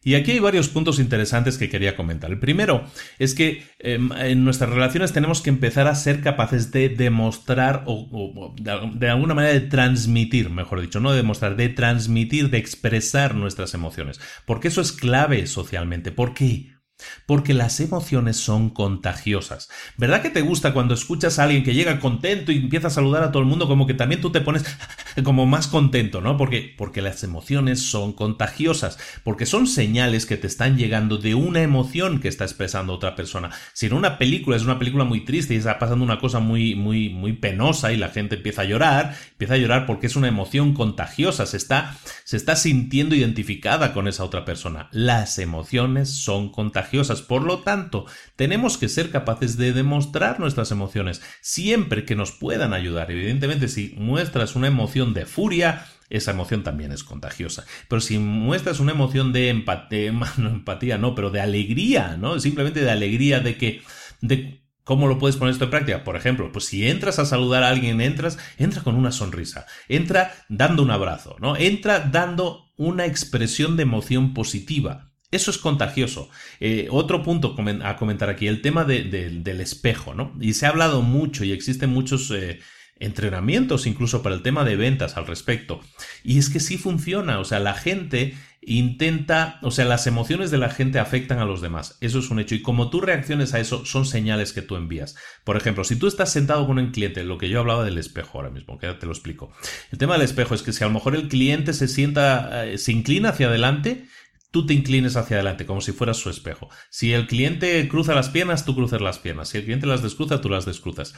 [0.09, 2.31] Y aquí hay varios puntos interesantes que quería comentar.
[2.31, 2.83] El primero
[3.19, 8.55] es que em, en nuestras relaciones tenemos que empezar a ser capaces de demostrar o,
[8.59, 13.75] de, alguna manera de transmitir, mejor dicho, no de demostrar, de transmitir, de expresar nuestras
[13.75, 14.19] emociones.
[14.47, 16.11] Porque eso es clave socialmente.
[16.11, 16.78] ¿Por qué?
[17.25, 19.69] Porque las emociones son contagiosas.
[19.97, 23.23] ¿Verdad que te gusta cuando escuchas a alguien que llega contento y empieza a saludar
[23.23, 24.65] a todo el mundo como que también tú te pones
[25.23, 26.37] como más contento, ¿no?
[26.37, 31.61] Porque, porque las emociones son contagiosas, porque son señales que te están llegando de una
[31.61, 33.51] emoción que está expresando otra persona.
[33.73, 36.75] Si en una película es una película muy triste y está pasando una cosa muy,
[36.75, 40.27] muy, muy penosa y la gente empieza a llorar, empieza a llorar porque es una
[40.27, 44.89] emoción contagiosa, se está, se está sintiendo identificada con esa otra persona.
[44.91, 46.88] Las emociones son contagiosas
[47.27, 52.73] por lo tanto, tenemos que ser capaces de demostrar nuestras emociones siempre que nos puedan
[52.73, 53.11] ayudar.
[53.11, 57.65] Evidentemente, si muestras una emoción de furia, esa emoción también es contagiosa.
[57.87, 62.39] Pero si muestras una emoción de empatía, no empatía, no, pero de alegría, ¿no?
[62.39, 63.81] Simplemente de alegría de que,
[64.21, 64.59] de
[64.89, 66.03] ¿Cómo lo puedes poner esto en práctica?
[66.03, 70.31] Por ejemplo, pues si entras a saludar a alguien, entras, entra con una sonrisa, entra
[70.49, 71.55] dando un abrazo, ¿no?
[71.55, 75.08] Entra dando una expresión de emoción positiva.
[75.31, 76.29] Eso es contagioso.
[76.59, 80.33] Eh, otro punto a comentar aquí, el tema del espejo, ¿no?
[80.39, 82.59] Y se ha hablado mucho y existen muchos eh,
[82.99, 85.81] entrenamientos incluso para el tema de ventas al respecto.
[86.23, 90.57] Y es que sí funciona, o sea, la gente intenta, o sea, las emociones de
[90.57, 91.97] la gente afectan a los demás.
[92.01, 92.55] Eso es un hecho.
[92.55, 95.15] Y como tú reacciones a eso, son señales que tú envías.
[95.43, 98.37] Por ejemplo, si tú estás sentado con un cliente, lo que yo hablaba del espejo
[98.37, 99.51] ahora mismo, que ya te lo explico.
[99.91, 102.77] El tema del espejo es que si a lo mejor el cliente se sienta, eh,
[102.77, 104.07] se inclina hacia adelante,
[104.51, 106.69] tú te inclines hacia adelante, como si fueras su espejo.
[106.89, 109.49] Si el cliente cruza las piernas, tú cruces las piernas.
[109.49, 111.13] Si el cliente las descruza, tú las descruzas.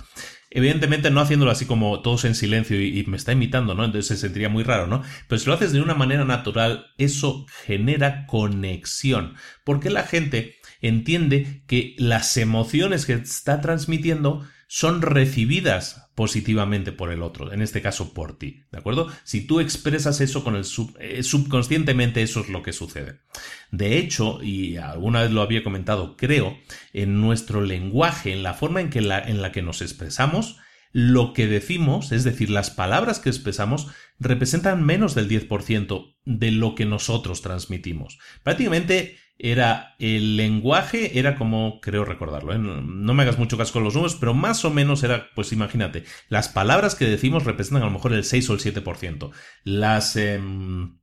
[0.49, 3.85] Evidentemente no haciéndolo así como todos en silencio y, me está imitando, ¿no?
[3.85, 5.01] Entonces se sentiría muy raro, ¿no?
[5.27, 9.35] Pero si lo haces de una manera natural, eso genera conexión.
[9.63, 17.23] Porque la gente entiende que las emociones que está transmitiendo son recibidas positivamente por el
[17.23, 19.09] otro, en este caso por ti, ¿de acuerdo?
[19.25, 20.63] Si tú expresas eso con el
[20.99, 23.19] eh, subconscientemente, eso es lo que sucede.
[23.71, 26.57] De hecho, y alguna vez lo había comentado, creo,
[26.93, 30.55] en nuestro lenguaje, en la forma en, que en la que nos expresamos,
[30.93, 33.87] lo que decimos, es decir, las palabras que expresamos,
[34.19, 38.19] representan menos del 10% de lo que nosotros transmitimos.
[38.43, 42.59] Prácticamente era el lenguaje, era como, creo recordarlo, ¿eh?
[42.59, 46.03] no, me hagas mucho caso con los números, pero más o menos era, pues imagínate,
[46.29, 49.31] las palabras que decimos representan a lo mejor el 6 o el 7%.
[49.63, 50.15] Las...
[50.15, 50.99] Em,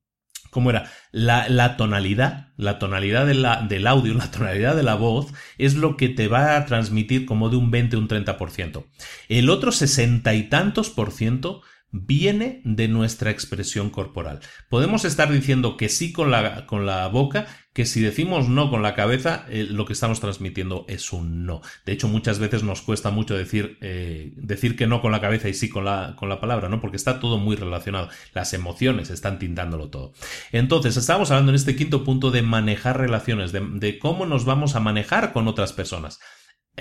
[0.50, 0.90] ¿Cómo era?
[1.12, 5.26] La, tonalidad, la tonalidad del audio, la tonalidad de la voz
[5.58, 8.84] es lo que te va a transmitir como de un 20 o un 30%.
[9.28, 14.40] El otro sesenta y tantos por ciento viene de nuestra expresión corporal.
[14.68, 18.82] Podemos estar diciendo que sí con la, con la boca, que si decimos no con
[18.82, 21.62] la cabeza, eh, lo que estamos transmitiendo es un no.
[21.86, 25.48] De hecho, muchas veces nos cuesta mucho decir, eh, decir que no con la cabeza
[25.48, 26.80] y sí con la, con la palabra, ¿no?
[26.80, 28.08] Porque está todo muy relacionado.
[28.34, 30.12] Las emociones están tintándolo todo.
[30.52, 34.80] Entonces, estamos hablando en este quinto punto de manejar relaciones, de cómo nos vamos a
[34.80, 36.18] manejar con otras personas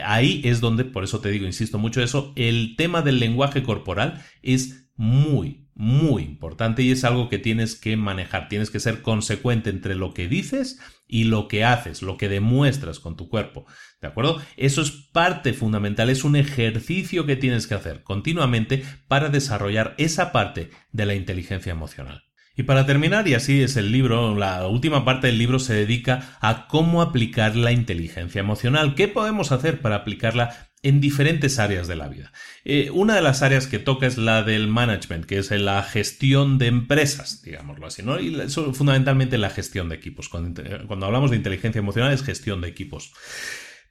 [0.03, 4.23] ahí es donde, por eso te digo, insisto mucho eso, el tema del lenguaje corporal
[4.41, 8.49] es muy, muy importante y es algo que tienes que manejar.
[8.49, 12.99] Tienes que ser consecuente entre lo que dices y lo que haces, lo que demuestras
[12.99, 13.65] con tu cuerpo.
[14.01, 14.41] ¿De acuerdo?
[14.57, 20.31] Eso es parte fundamental, es un ejercicio que tienes que hacer continuamente para desarrollar esa
[20.31, 22.23] parte de la inteligencia emocional.
[22.55, 26.37] Y para terminar, y así es el libro, la última parte del libro se dedica
[26.41, 28.95] a cómo aplicar la inteligencia emocional.
[28.95, 32.31] ¿Qué podemos hacer para aplicarla en diferentes áreas de la vida.
[32.63, 36.57] Eh, una de las áreas que toca es la del management, que es la gestión
[36.57, 38.19] de empresas, digámoslo así, ¿no?
[38.19, 40.29] Y eso, fundamentalmente la gestión de equipos.
[40.29, 40.61] Cuando,
[41.05, 43.13] hablamos de inteligencia emocional es gestión de equipos.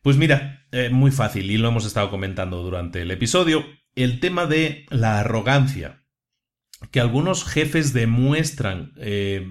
[0.03, 3.67] Pues mira, eh, muy fácil, y lo hemos estado comentando durante el episodio,
[3.97, 6.05] el tema de la arrogancia
[6.93, 9.45] que algunos jefes demuestran eh,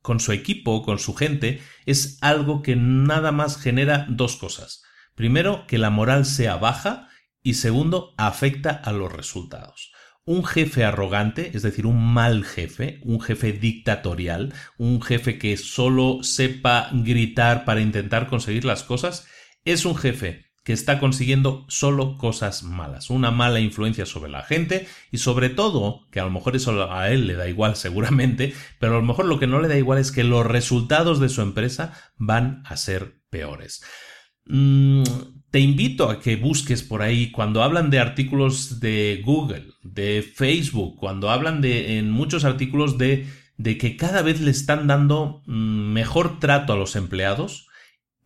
[0.00, 4.84] con su equipo, con su gente, es algo que nada más genera dos cosas
[5.18, 7.08] Primero, que la moral sea baja
[7.42, 9.92] y segundo, afecta a los resultados.
[10.24, 16.22] un jefe arrogante, es decir, un mal jefe, un jefe dictatorial, un jefe que solo
[16.22, 19.26] sepa gritar para intentar conseguir las cosas,
[19.64, 24.86] es un jefe que está consiguiendo solo cosas malas, una mala influencia sobre la gente
[25.10, 28.92] y sobre todo, que a lo mejor eso a él le da igual seguramente, pero
[28.92, 31.40] a lo mejor lo que no le da igual es que los resultados de su
[31.40, 33.82] empresa van a ser peores.
[34.48, 35.02] Mm,
[35.50, 40.96] te invito a que busques por ahí cuando hablan de artículos de Google, de Facebook,
[40.96, 43.26] cuando hablan de en muchos artículos de,
[43.56, 47.68] de que cada vez le están dando mm, mejor trato a los empleados,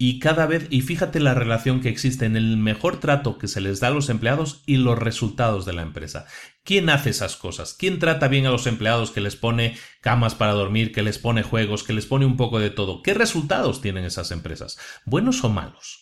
[0.05, 3.61] y cada vez, y fíjate la relación que existe en el mejor trato que se
[3.61, 6.27] les da a los empleados y los resultados de la empresa.
[6.65, 7.73] ¿Quién hace esas cosas?
[7.73, 11.45] ¿Quién trata bien a los empleados que les pone camas para dormir, que les pone
[11.45, 13.01] juegos, que les pone un poco de todo?
[13.01, 14.77] ¿Qué resultados tienen esas empresas?
[15.07, 16.02] ¿Buenos o malos?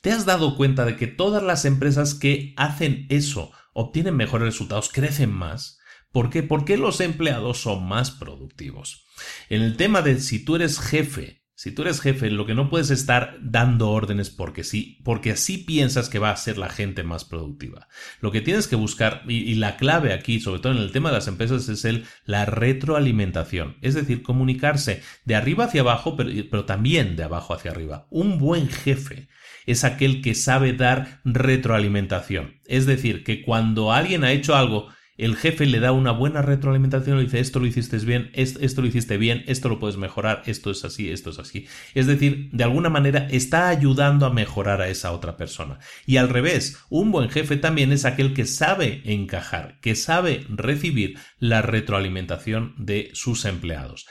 [0.00, 4.90] ¿Te has dado cuenta de que todas las empresas que hacen eso obtienen mejores resultados,
[4.90, 5.78] crecen más?
[6.12, 6.42] ¿Por qué?
[6.42, 9.06] Porque los empleados son más productivos.
[9.48, 12.70] En el tema de si tú eres jefe si tú eres jefe, lo que no
[12.70, 17.02] puedes estar dando órdenes porque sí, porque así piensas que va a ser la gente
[17.02, 17.86] más productiva.
[18.22, 21.16] Lo que tienes que buscar, y, la clave aquí, sobre todo en el tema de
[21.16, 23.76] las empresas, es el, la retroalimentación.
[23.82, 28.06] Es decir, comunicarse de arriba hacia abajo, pero, pero también de abajo hacia arriba.
[28.08, 29.28] Un buen jefe
[29.66, 32.60] es aquel que sabe dar retroalimentación.
[32.66, 34.88] Es decir, que cuando alguien ha hecho algo,
[35.20, 38.88] el jefe le da una buena retroalimentación y dice esto lo hiciste bien, esto, lo
[38.88, 41.66] hiciste bien, esto lo puedes mejorar, esto es así, esto es así.
[41.94, 45.78] Es decir, de alguna manera está ayudando a mejorar a esa otra persona.
[46.06, 51.18] Y al revés, un buen jefe también es aquel que sabe encajar, que sabe recibir
[51.38, 54.06] la retroalimentación de sus empleados.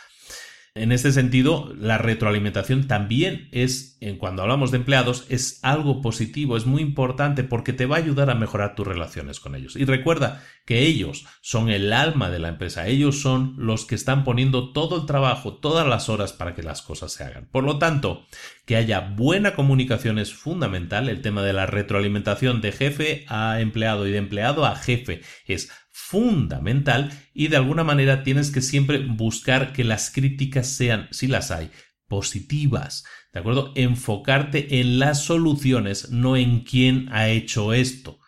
[0.80, 6.56] En este sentido, la retroalimentación también es, en cuando hablamos de empleados, es algo positivo,
[6.56, 9.76] es muy importante porque te va a ayudar a mejorar tus relaciones con ellos.
[9.76, 14.24] Y recuerda que ellos son el alma de la empresa, ellos son los que están
[14.24, 17.50] poniendo todo el trabajo, todas las horas para que las cosas se hagan.
[17.52, 18.26] Por lo tanto,
[18.66, 21.10] que haya buena comunicación es fundamental.
[21.10, 25.72] El tema de la retroalimentación de jefe a empleado y de empleado a jefe es
[26.00, 31.52] fundamental y de alguna manera tienes que siempre buscar que las críticas sean, si las
[31.52, 31.70] hay,
[32.08, 33.74] positivas, ¿de acuerdo?
[33.76, 38.20] Enfocarte en las soluciones, no en quién ha hecho esto,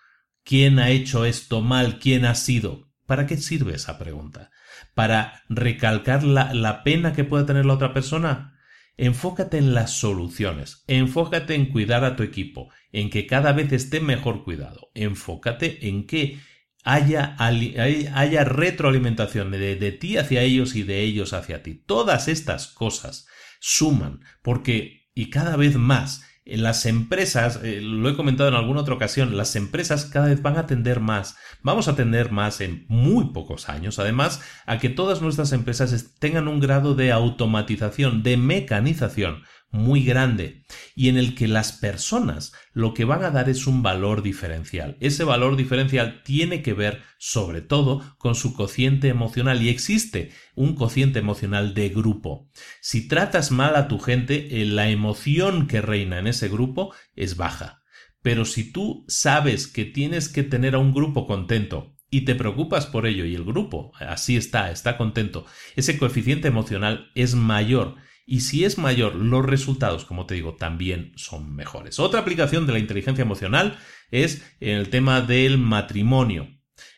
[0.43, 2.91] quién ha hecho esto mal, quién ha sido.
[3.07, 4.51] ¿Para qué sirve esa pregunta?
[4.93, 8.59] ¿Para recalcar la, la pena que puede tener la otra persona?
[8.95, 14.01] Enfócate en las soluciones, enfócate en cuidar a tu equipo, en que cada vez esté
[14.01, 16.39] mejor cuidado, enfócate en que
[16.83, 21.75] haya, haya retroalimentación de, de ti hacia ellos y de ellos hacia ti.
[21.75, 23.27] Todas estas cosas
[23.59, 28.81] suman, porque, y cada vez más, en las empresas, eh, lo he comentado en alguna
[28.81, 32.85] otra ocasión, las empresas cada vez van a atender más, vamos a atender más en
[32.87, 38.37] muy pocos años, además a que todas nuestras empresas tengan un grado de automatización, de
[38.37, 40.63] mecanización, muy grande
[40.95, 44.97] y en el que las personas lo que van a dar es un valor diferencial.
[44.99, 50.75] Ese valor diferencial tiene que ver sobre todo con su cociente emocional y existe un
[50.75, 52.49] cociente emocional de grupo.
[52.81, 57.37] Si tratas mal a tu gente, eh, la emoción que reina en ese grupo es
[57.37, 57.81] baja.
[58.21, 62.85] Pero si tú sabes que tienes que tener a un grupo contento y te preocupas
[62.85, 65.45] por ello y el grupo así está, está contento,
[65.75, 67.95] ese coeficiente emocional es mayor
[68.31, 71.99] y si es mayor, los resultados, como te digo, también son mejores.
[71.99, 73.77] Otra aplicación de la inteligencia emocional
[74.09, 76.47] es en el tema del matrimonio.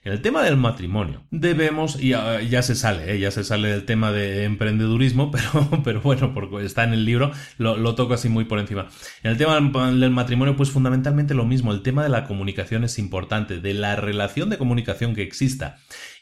[0.03, 3.19] En el tema del matrimonio debemos, y ya, se sale, ¿eh?
[3.19, 7.31] ya se sale del tema de emprendedurismo, pero, pero bueno, porque está en el libro,
[7.57, 8.89] lo, lo, toco así muy por encima.
[9.23, 12.99] En el tema del matrimonio, pues fundamentalmente lo mismo, el tema de la comunicación es
[12.99, 15.77] importante, de la relación de comunicación que exista,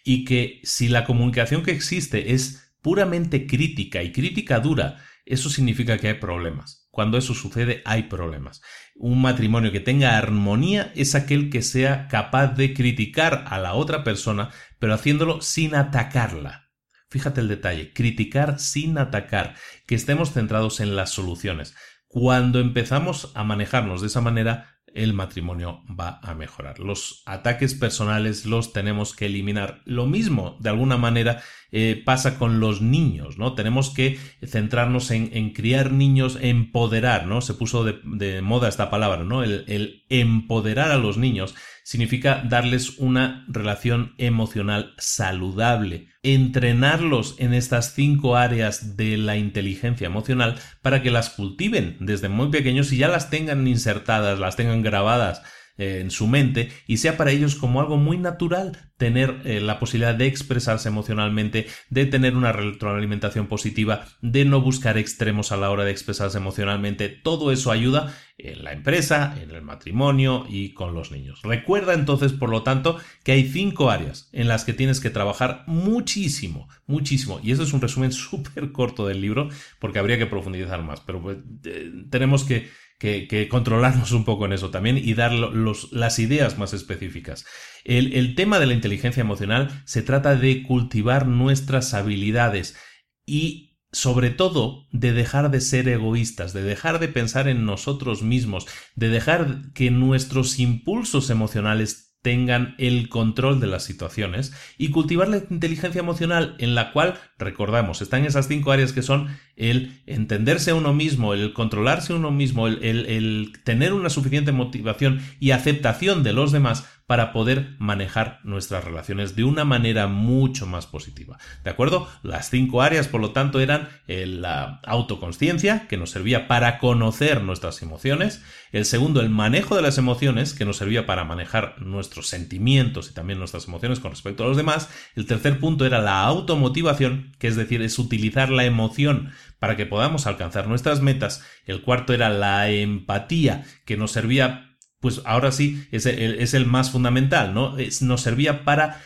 [0.05, 5.97] y que si la comunicación que existe es puramente crítica y crítica dura, eso significa
[5.97, 6.87] que hay problemas.
[6.91, 8.61] Cuando eso sucede, hay problemas.
[8.95, 14.03] Un matrimonio que tenga armonía es aquel que sea capaz de criticar a la otra
[14.03, 16.69] persona, pero haciéndolo sin atacarla.
[17.09, 19.55] Fíjate el detalle, criticar sin atacar,
[19.85, 21.75] que estemos centrados en las soluciones.
[22.07, 26.79] Cuando empezamos a manejarnos de esa manera, el matrimonio va a mejorar.
[26.79, 29.81] Los ataques personales los tenemos que eliminar.
[29.85, 33.53] Lo mismo, de alguna manera, eh, pasa con los niños, ¿no?
[33.53, 37.41] Tenemos que centrarnos en, criar niños, empoderar, ¿no?
[37.41, 39.43] Se puso de, moda esta palabra, ¿no?
[39.43, 48.35] el empoderar a los niños significa darles una relación emocional saludable, entrenarlos en estas cinco
[48.35, 53.29] áreas de la inteligencia emocional para que las cultiven desde muy pequeños y ya las
[53.29, 55.41] tengan insertadas, las tengan grabadas
[55.81, 60.13] en su mente y sea para ellos como algo muy natural tener eh, la posibilidad
[60.13, 65.83] de expresarse emocionalmente, de tener una retroalimentación positiva, de no buscar extremos a la hora
[65.83, 67.09] de expresarse emocionalmente.
[67.09, 71.41] Todo eso ayuda en la empresa, en el matrimonio y con los niños.
[71.41, 75.63] Recuerda entonces, por lo tanto, que hay cinco áreas en las que tienes que trabajar
[75.65, 77.39] muchísimo, muchísimo.
[77.41, 79.49] Y eso es un resumen súper corto del libro
[79.79, 82.69] porque habría que profundizar más, pero pues, eh, tenemos que
[83.01, 87.45] que, controlarnos un poco en eso también y dar las ideas más específicas.
[87.83, 92.77] El, el tema de la inteligencia emocional se trata de cultivar nuestras habilidades
[93.25, 98.67] y sobre todo de dejar de ser egoístas, de dejar de pensar en nosotros mismos,
[98.95, 105.41] de dejar que nuestros impulsos emocionales tengan el control de las situaciones y cultivar la
[105.49, 110.75] inteligencia emocional en la cual, recordamos, están esas cinco áreas que son el entenderse a
[110.75, 116.23] uno mismo, el controlarse a uno mismo, el, el tener una suficiente motivación y aceptación
[116.23, 121.37] de los demás para poder manejar nuestras relaciones de una manera mucho más positiva.
[121.61, 122.07] ¿De acuerdo?
[122.23, 127.43] Las cinco áreas, por lo tanto, eran eh, la autoconsciencia, que nos servía para conocer
[127.43, 128.41] nuestras emociones.
[128.71, 133.13] El segundo, el manejo de las emociones, que nos servía para manejar nuestros sentimientos y
[133.13, 134.87] también nuestras emociones con respecto a los demás.
[135.13, 139.85] El tercer punto era la automotivación, que es decir, es utilizar la emoción para que
[139.85, 141.43] podamos alcanzar nuestras metas.
[141.65, 144.70] El cuarto era la empatía, que nos servía
[145.01, 147.75] pues ahora sí es el, más fundamental, ¿no?
[148.01, 149.01] nos servía para,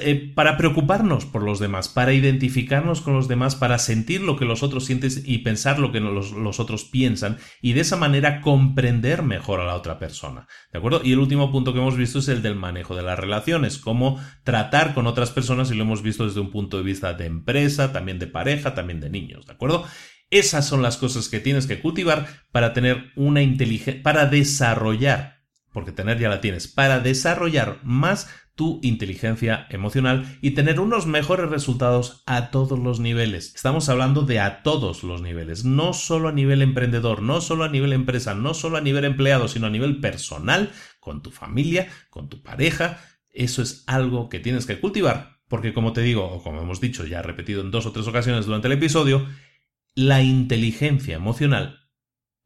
[0.00, 4.44] eh, para preocuparnos por los demás, para identificarnos con los demás, para sentir lo que
[4.44, 8.40] los otros sienten y pensar lo que los, los, otros piensan y de esa manera
[8.40, 11.00] comprender mejor a la otra persona, ¿de acuerdo?
[11.02, 14.20] Y el último punto que hemos visto es el del manejo de las relaciones, cómo
[14.44, 17.92] tratar con otras personas y lo hemos visto desde un punto de vista de empresa,
[17.92, 19.84] también de pareja, también de niños, ¿de acuerdo?
[20.30, 25.92] Esas son las cosas que tienes que cultivar para tener una inteligencia, para desarrollar, porque
[25.92, 32.24] tener ya la tienes, para desarrollar más tu inteligencia emocional y tener unos mejores resultados
[32.26, 33.54] a todos los niveles.
[33.54, 37.68] Estamos hablando de a todos los niveles, no solo a nivel emprendedor, no solo a
[37.68, 42.28] nivel empresa, no solo a nivel empleado, sino a nivel personal, con tu familia, con
[42.28, 42.98] tu pareja.
[43.30, 47.06] Eso es algo que tienes que cultivar, porque como te digo, o como hemos dicho
[47.06, 49.26] ya repetido en dos o tres ocasiones durante el episodio,
[49.96, 51.88] la inteligencia emocional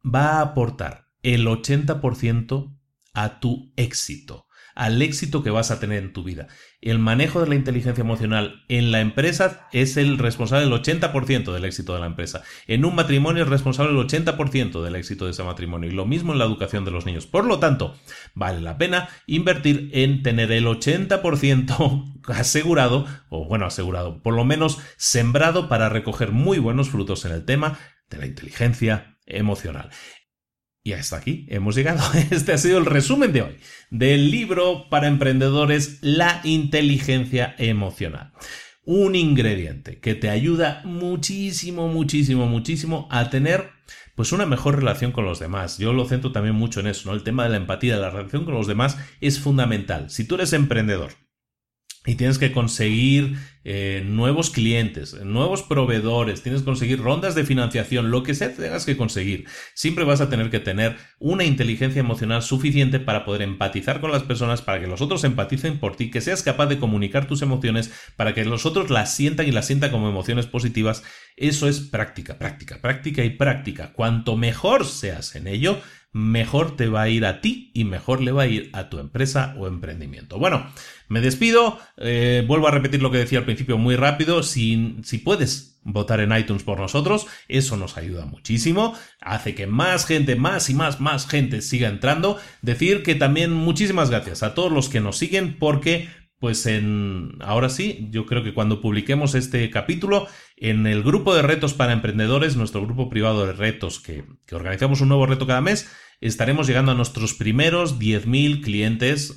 [0.03, 2.79] va a aportar el 80%
[3.13, 6.47] a tu éxito al éxito que vas a tener en tu vida.
[6.81, 11.65] El manejo de la inteligencia emocional en la empresa es el responsable del 80% del
[11.65, 12.41] éxito de la empresa.
[12.65, 15.91] En un matrimonio es responsable del 80% del éxito de ese matrimonio.
[15.91, 17.27] Y lo mismo en la educación de los niños.
[17.27, 17.95] Por lo tanto,
[18.33, 24.79] vale la pena invertir en tener el 80% asegurado, o bueno, asegurado, por lo menos
[24.97, 27.77] sembrado para recoger muy buenos frutos en el tema
[28.09, 29.91] de la inteligencia emocional.
[30.83, 32.01] Y hasta aquí hemos llegado.
[32.31, 33.57] Este ha sido el resumen de hoy
[33.89, 38.33] del libro para emprendedores La inteligencia emocional.
[38.83, 43.69] Un ingrediente que te ayuda muchísimo, muchísimo, muchísimo a tener
[44.15, 45.77] pues una mejor relación con los demás.
[45.77, 47.15] Yo lo centro también mucho en eso, ¿no?
[47.15, 50.09] El tema de la empatía, la relación con los demás es fundamental.
[50.09, 51.11] Si tú eres emprendedor
[52.05, 58.09] y tienes que conseguir eh, nuevos clientes, nuevos proveedores, tienes que conseguir rondas de financiación,
[58.09, 59.45] lo que sea tengas que conseguir.
[59.75, 64.23] Siempre vas a tener que tener una inteligencia emocional suficiente para poder empatizar con las
[64.23, 67.91] personas, para que los otros empaticen por ti, que seas capaz de comunicar tus emociones,
[68.15, 71.03] para que los otros las sientan y las sientan como emociones positivas.
[71.37, 73.93] Eso es práctica, práctica, práctica y práctica.
[73.93, 75.79] Cuanto mejor seas en ello,
[76.13, 78.99] mejor te va a ir a ti y mejor le va a ir a tu
[78.99, 80.37] empresa o emprendimiento.
[80.37, 80.69] Bueno,
[81.11, 85.77] me despido, eh, vuelvo a repetir lo que decía al principio muy rápido, si, puedes
[85.83, 90.73] votar en iTunes por nosotros, eso nos ayuda muchísimo, hace que más gente, más y
[90.73, 92.37] más, más gente siga entrando.
[92.61, 96.07] Decir que también muchísimas gracias a todos los que nos siguen porque
[96.39, 101.41] pues en ahora sí, yo creo que cuando publiquemos este capítulo, en el grupo de
[101.41, 105.91] retos para emprendedores, nuestro grupo privado de retos, que organizamos un nuevo reto cada mes,
[106.21, 109.35] estaremos llegando a nuestros primeros 10.000 clientes,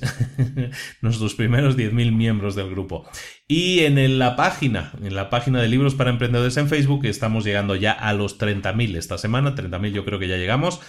[1.01, 3.09] nuestros primeros 10.000 miembros del grupo.
[3.47, 7.75] Y en la página, en la página de libros para emprendedores en Facebook, estamos llegando
[7.75, 10.79] ya a los 30.000 esta semana, 30.000 yo creo que ya llegamos.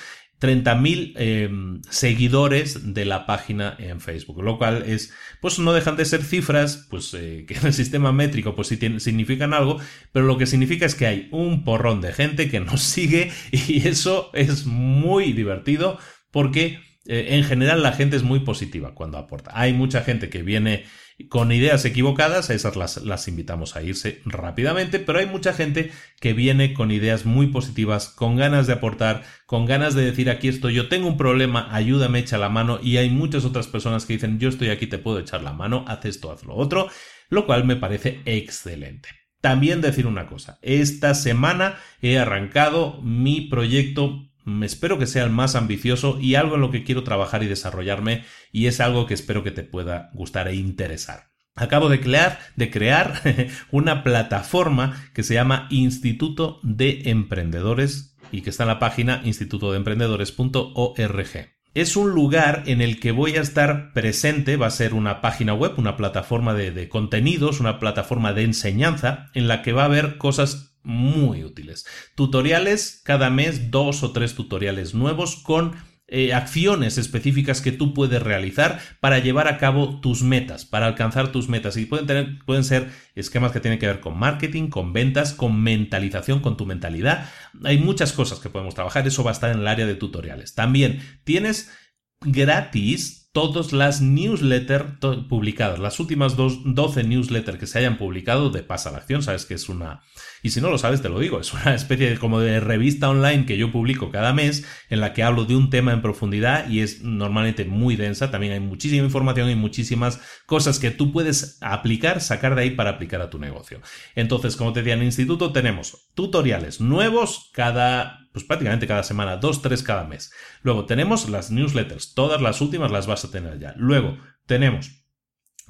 [0.41, 1.51] 30.000 eh,
[1.89, 6.87] seguidores de la página en Facebook, lo cual es, pues no dejan de ser cifras,
[6.91, 9.79] pues eh, que en el sistema métrico pues sí significan algo,
[10.13, 13.89] pero lo que significa es que hay un porrón de gente que nos sigue y
[13.89, 15.99] eso es muy divertido
[16.31, 19.53] porque eh, en general la gente es muy positiva cuando aporta.
[19.55, 20.85] Hay mucha gente que viene
[21.29, 25.91] con ideas equivocadas, a esas las, invitamos a irse rápidamente, pero hay mucha gente
[26.21, 30.49] que viene con ideas muy positivas, con ganas de aportar, con ganas de decir aquí
[30.49, 34.15] estoy, yo tengo un problema, ayúdame, echa la mano, y hay muchas otras personas que
[34.15, 36.89] dicen yo estoy aquí, te puedo echar la mano, haz esto, haz lo otro,
[37.31, 39.09] lo cual me parece excelente.
[39.41, 44.26] También decir una cosa, esta semana he arrancado mi proyecto
[44.63, 48.25] espero que sea el más ambicioso y algo en lo que quiero trabajar y desarrollarme
[48.53, 51.31] y es algo que espero que te pueda gustar e interesar.
[51.57, 53.21] Acabo de crear, de crear
[53.71, 61.57] una plataforma que se llama Instituto de Emprendedores y que está en la página institutodeemprendedores.org.
[61.75, 65.55] Es un lugar en el que voy a estar presente, va a ser una página
[65.55, 69.87] web, una plataforma de, de contenidos, una plataforma de enseñanza en la que va a
[69.87, 71.85] haber cosas muy útiles.
[72.15, 75.75] Tutoriales, cada mes dos o tres tutoriales nuevos con
[76.09, 81.33] eh, acciones específicas que tú puedes realizar para llevar a cabo tus metas, para alcanzar
[81.33, 81.77] tus metas.
[81.77, 85.61] Y pueden, tener, pueden ser esquemas que tienen que ver con marketing, con ventas, con
[85.61, 87.29] mentalización, con tu mentalidad.
[87.65, 89.05] Hay muchas cosas que podemos trabajar.
[89.09, 90.55] Eso va a estar en el área de tutoriales.
[90.55, 91.73] También tienes
[92.21, 94.99] gratis todas las newsletters
[95.29, 99.45] publicadas, las últimas dos, 12 newsletters que se hayan publicado de Pasa la Acción, sabes
[99.45, 100.01] que es una,
[100.47, 103.09] y si no lo sabes te lo digo, es una especie de, como de revista
[103.09, 106.69] online que yo publico cada mes en la que hablo de un tema en profundidad
[106.69, 111.59] y es normalmente muy densa, también hay muchísima información y muchísimas cosas que tú puedes
[111.63, 113.81] aplicar, sacar de ahí para aplicar a tu negocio.
[114.15, 119.39] Entonces, como te decía, en el instituto tenemos tutoriales nuevos cada pues prácticamente cada semana,
[119.39, 120.31] dos, tres cada mes.
[120.63, 123.75] Luego tenemos las newsletters, todas las últimas las vas a tener ya.
[123.79, 125.07] Luego tenemos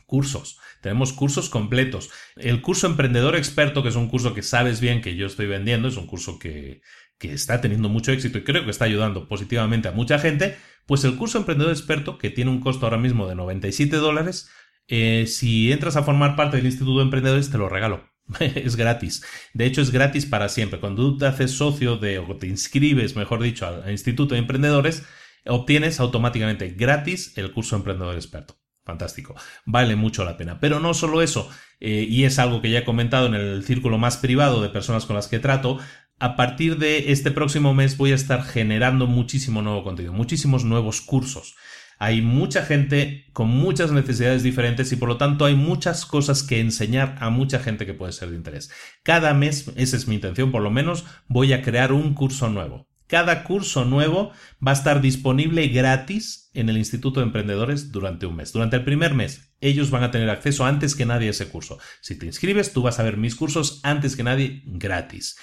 [0.04, 2.10] cursos, tenemos cursos completos.
[2.36, 5.88] El curso Emprendedor Experto, que es un curso que sabes bien que yo estoy vendiendo,
[5.88, 6.80] es un curso que,
[7.18, 11.04] que está teniendo mucho éxito y creo que está ayudando positivamente a mucha gente, pues
[11.04, 14.50] el curso Emprendedor Experto, que tiene un costo ahora mismo de 97 dólares,
[14.88, 18.08] eh, si entras a formar parte del Instituto de Emprendedores, te lo regalo.
[18.40, 19.22] es gratis.
[19.54, 20.80] De hecho, es gratis para siempre.
[20.80, 25.04] Cuando tú te haces socio de, o te inscribes, mejor dicho, al Instituto de Emprendedores,
[25.46, 28.56] obtienes automáticamente gratis el curso Emprendedor Experto.
[28.86, 29.34] Fantástico.
[29.64, 30.60] Vale mucho la pena.
[30.60, 31.50] Pero no solo eso,
[31.80, 35.06] eh, y es algo que ya he comentado en el círculo más privado de personas
[35.06, 35.78] con las que trato,
[36.20, 41.00] a partir de este próximo mes voy a estar generando muchísimo nuevo contenido, muchísimos nuevos
[41.00, 41.56] cursos.
[41.98, 46.60] Hay mucha gente con muchas necesidades diferentes y por lo tanto hay muchas cosas que
[46.60, 48.70] enseñar a mucha gente que puede ser de interés.
[49.02, 52.86] Cada mes, esa es mi intención, por lo menos voy a crear un curso nuevo.
[53.08, 54.32] Cada curso nuevo
[54.64, 58.52] va a estar disponible gratis en el Instituto de Emprendedores durante un mes.
[58.52, 61.78] Durante el primer mes, ellos van a tener acceso antes que nadie a ese curso.
[62.00, 65.36] Si te inscribes, tú vas a ver mis cursos antes que nadie gratis.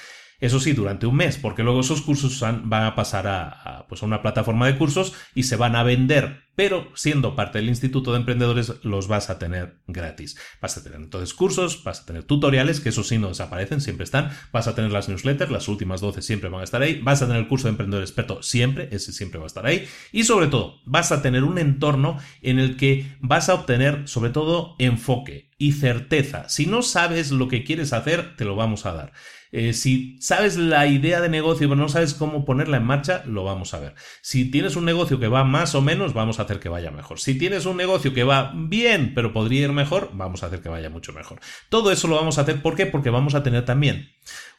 [0.44, 4.22] Eso sí, durante un mes, porque luego esos cursos van a pasar a, pues una
[4.22, 8.74] plataforma de cursos y se van a vender, pero siendo parte del Instituto de Emprendedores
[8.84, 10.38] los vas a tener gratis.
[10.62, 14.04] Vas a tener entonces cursos, vas a tener tutoriales, que eso sí no desaparecen, siempre
[14.04, 17.22] están, vas a tener las newsletters, las últimas 12 siempre van a estar ahí, vas
[17.22, 20.26] a tener el curso de Emprendedor Experto siempre, ese siempre va a estar ahí, y
[20.26, 24.76] sobre todo vas a tener un entorno en el que vas a obtener sobre todo
[24.78, 26.50] enfoque y certeza.
[26.50, 29.14] Si no sabes lo que quieres hacer, te lo vamos a dar.
[29.56, 33.44] Eh, si sabes la idea de negocio pero no sabes cómo ponerla en marcha, lo
[33.44, 33.94] vamos a ver.
[34.24, 37.20] Si tienes un negocio que va más o menos, vamos a hacer que vaya mejor.
[37.20, 40.70] Si tienes un negocio que va bien pero podría ir mejor, vamos a hacer que
[40.70, 41.40] vaya mucho mejor.
[41.70, 42.88] Todo eso lo vamos a hacer, ¿por qué?
[42.88, 44.10] Porque vamos a tener también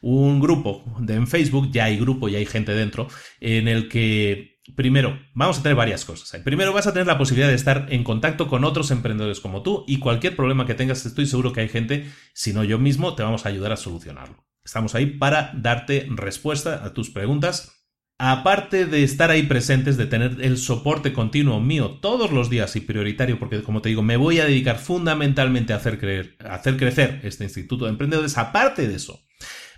[0.00, 3.08] un grupo en Facebook, ya hay grupo, ya hay gente dentro,
[3.40, 6.40] en el que Primero, vamos a tener varias cosas.
[6.42, 9.84] Primero, vas a tener la posibilidad de estar en contacto con otros emprendedores como tú
[9.86, 13.22] y cualquier problema que tengas, estoy seguro que hay gente, si no yo mismo, te
[13.22, 14.43] vamos a ayudar a solucionarlo.
[14.64, 17.72] Estamos ahí para darte respuesta a tus preguntas.
[18.18, 22.80] Aparte de estar ahí presentes, de tener el soporte continuo mío todos los días y
[22.80, 27.20] prioritario, porque como te digo, me voy a dedicar fundamentalmente a hacer, a hacer crecer
[27.24, 28.38] este Instituto de Emprendedores.
[28.38, 29.20] Aparte de eso,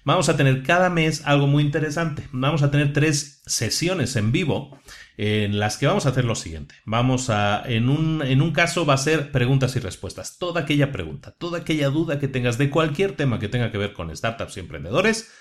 [0.05, 2.29] vamos a tener cada mes algo muy interesante.
[2.31, 4.79] Vamos a tener tres sesiones en vivo
[5.17, 6.75] en las que vamos a hacer lo siguiente.
[6.85, 10.39] Vamos a, en un, en un caso va a ser preguntas y respuestas.
[10.39, 13.93] Toda aquella pregunta, toda aquella duda que tengas de cualquier tema que tenga que ver
[13.93, 15.33] con startups y emprendedores,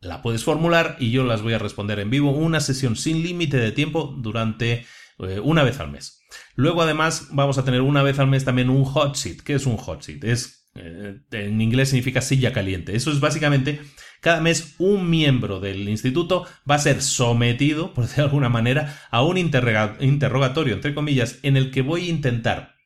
[0.00, 2.32] la puedes formular y yo las voy a responder en vivo.
[2.32, 4.86] Una sesión sin límite de tiempo durante
[5.20, 6.20] eh, una vez al mes.
[6.54, 9.38] Luego además vamos a tener una vez al mes también un hot seat.
[9.38, 10.24] ¿Qué es un hot seat?
[10.24, 12.96] Es eh, en inglés significa silla caliente.
[12.96, 13.80] Eso es básicamente,
[14.20, 19.00] cada mes un miembro del instituto va a ser sometido, por decirlo de alguna manera,
[19.10, 22.76] a un interrogatorio, entre comillas, en el que voy a intentar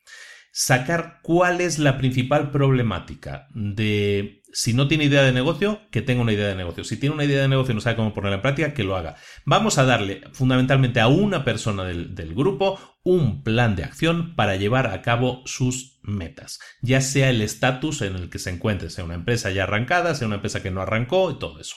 [0.52, 6.22] sacar cuál es la principal problemática de si no tiene idea de negocio, que tenga
[6.22, 6.82] una idea de negocio.
[6.82, 8.96] Si tiene una idea de negocio y no sabe cómo ponerla en práctica, que lo
[8.96, 9.16] haga.
[9.44, 14.56] Vamos a darle fundamentalmente a una persona del, del grupo un plan de acción para
[14.56, 19.04] llevar a cabo sus metas, ya sea el estatus en el que se encuentre, sea
[19.04, 21.76] una empresa ya arrancada, sea una empresa que no arrancó y todo eso.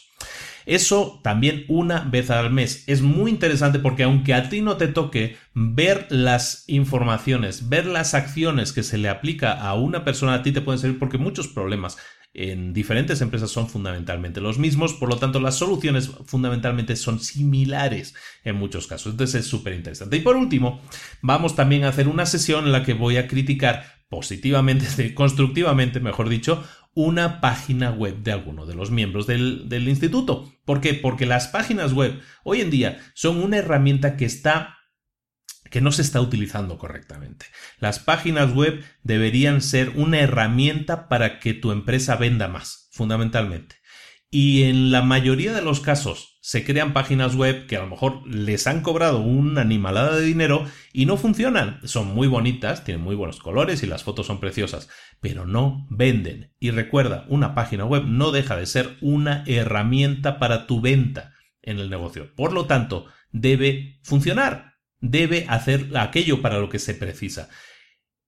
[0.66, 2.84] Eso también una vez al mes.
[2.88, 8.14] Es muy interesante porque aunque a ti no te toque ver las informaciones, ver las
[8.14, 11.48] acciones que se le aplica a una persona, a ti te pueden servir porque muchos
[11.48, 11.98] problemas
[12.34, 18.14] en diferentes empresas son fundamentalmente los mismos, por lo tanto las soluciones fundamentalmente son similares
[18.44, 19.14] en muchos casos.
[19.14, 20.18] Entonces es súper interesante.
[20.18, 20.82] Y por último,
[21.22, 26.30] vamos también a hacer una sesión en la que voy a criticar positivamente, constructivamente, mejor
[26.30, 30.52] dicho, una página web de alguno de los miembros del, del instituto.
[30.66, 30.94] ¿Por qué?
[30.94, 34.79] Porque las páginas web hoy en día son una herramienta que está
[35.70, 37.46] que no se está utilizando correctamente.
[37.80, 43.78] Las páginas web deberían ser una herramienta para que tu empresa venda más, fundamentalmente.
[44.32, 48.28] Y en la mayoría de los casos se crean páginas web que a lo mejor
[48.28, 51.80] les han cobrado una animalada de dinero y no funcionan.
[51.84, 54.88] Son muy bonitas, tienen muy buenos colores y las fotos son preciosas,
[55.20, 56.54] pero no venden.
[56.60, 61.34] Y recuerda, una página web no deja de ser una herramienta para tu venta
[61.64, 62.34] en el negocio.
[62.36, 64.69] Por lo tanto, debe funcionar,
[65.02, 67.50] debe hacer aquello para lo que se precisa.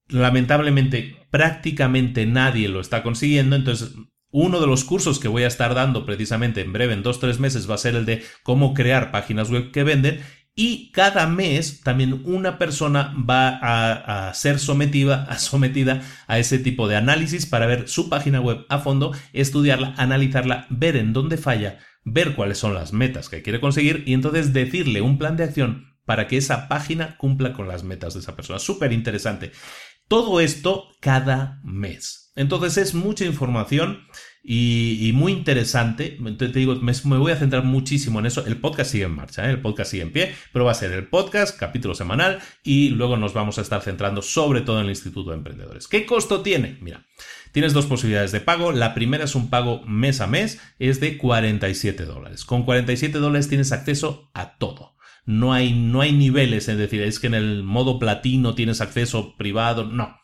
[0.08, 3.94] Lamentablemente, prácticamente nadie lo está consiguiendo, entonces
[4.32, 7.40] uno de los cursos que voy a estar dando precisamente en breve, en dos, tres
[7.40, 10.22] meses, va a ser el de cómo crear páginas web que venden.
[10.54, 16.88] Y cada mes también una persona va a, ser sometida, a sometida a ese tipo
[16.88, 21.80] de análisis para ver su página web a fondo, estudiarla, analizarla, ver en dónde falla,
[22.04, 25.91] ver cuáles son las metas que quiere conseguir y entonces decirle un plan de acción
[26.12, 28.60] para que esa página cumpla con las metas de esa persona.
[28.60, 29.54] Súper interesante.
[30.10, 32.34] Todo esto cada mes.
[32.36, 34.08] Entonces es mucha información
[34.44, 36.20] y, muy interesante.
[36.38, 38.46] te digo, me, voy a centrar muchísimo en eso.
[38.46, 39.52] El podcast sigue en marcha, ¿eh?
[39.52, 43.16] el podcast sigue en pie, pero va a ser el podcast, capítulo semanal, y luego
[43.16, 45.88] nos vamos a estar centrando sobre todo en el Instituto de Emprendedores.
[45.88, 46.78] ¿Qué costo tiene?
[46.82, 47.06] Mira,
[47.54, 48.74] tienes dos posibilidades de pago.
[48.74, 52.44] La primera es un pago mes a mes, es de 47 dólares.
[52.44, 54.98] Con 47 dólares tienes acceso a todo.
[55.26, 59.36] No hay, no hay niveles, es decir, es que en el modo platino tienes acceso
[59.38, 60.16] privado, no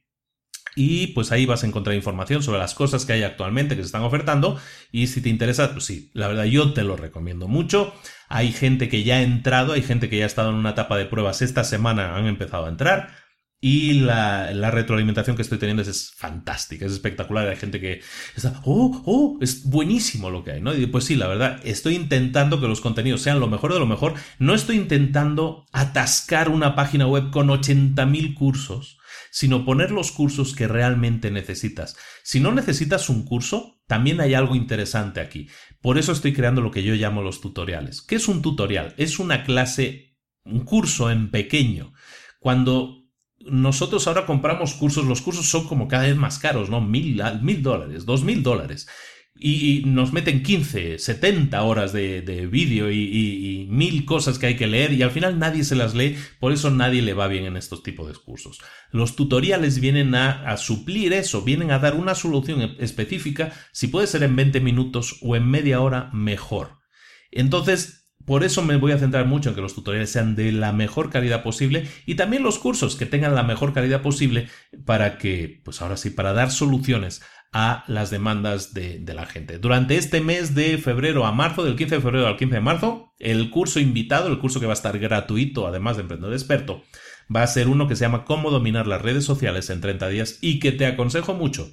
[0.76, 3.86] y pues ahí vas a encontrar información sobre las cosas que hay actualmente que se
[3.86, 4.60] están ofertando
[4.92, 7.94] y si te interesa, pues sí, la verdad yo te lo recomiendo mucho.
[8.28, 10.98] Hay gente que ya ha entrado, hay gente que ya ha estado en una etapa
[10.98, 13.08] de pruebas esta semana, han empezado a entrar.
[13.58, 17.48] Y la, retroalimentación que estoy teniendo es, fantástica, es espectacular.
[17.48, 18.02] Hay gente que
[18.36, 20.74] está, oh, oh, es buenísimo lo que hay, ¿no?
[20.74, 23.86] Y pues sí, la verdad, estoy intentando que los contenidos sean lo mejor de lo
[23.86, 24.14] mejor.
[24.38, 28.95] No estoy intentando atascar una página web con 80.000 cursos,
[29.36, 31.94] sino poner los cursos que realmente necesitas.
[32.22, 35.50] Si no necesitas un curso, también hay algo interesante aquí.
[35.82, 38.00] Por eso estoy creando lo que yo llamo los tutoriales.
[38.00, 38.94] ¿Qué es un tutorial?
[38.96, 41.92] Es una clase, un curso en pequeño.
[42.40, 43.10] Cuando
[43.40, 46.80] nosotros ahora compramos cursos, los cursos son como cada vez más caros, ¿no?
[46.80, 48.88] Mil, mil dólares, dos mil dólares
[49.38, 54.92] y, nos meten 15, 70 horas de, vídeo y, mil cosas que hay que leer
[54.92, 57.82] y al final nadie se las lee, por eso nadie le va bien en estos
[57.82, 58.60] tipos de cursos.
[58.90, 64.06] Los tutoriales vienen a, a suplir eso, vienen a dar una solución específica, si puede
[64.06, 66.78] ser en 20 minutos o en media hora, mejor.
[67.30, 70.72] Entonces, por eso me voy a centrar mucho en que los tutoriales sean de la
[70.72, 74.48] mejor calidad posible y también los cursos que tengan la mejor calidad posible
[74.84, 79.58] para que, pues ahora sí, para dar soluciones a las demandas de, la gente.
[79.58, 83.14] Durante este mes de febrero a marzo, del 15 de febrero al 15 de marzo,
[83.18, 86.82] el curso invitado, el curso que va a estar gratuito, además de Emprendedor Experto,
[87.34, 90.38] va a ser uno que se llama Cómo dominar las redes sociales en 30 días
[90.40, 91.70] y que te aconsejo mucho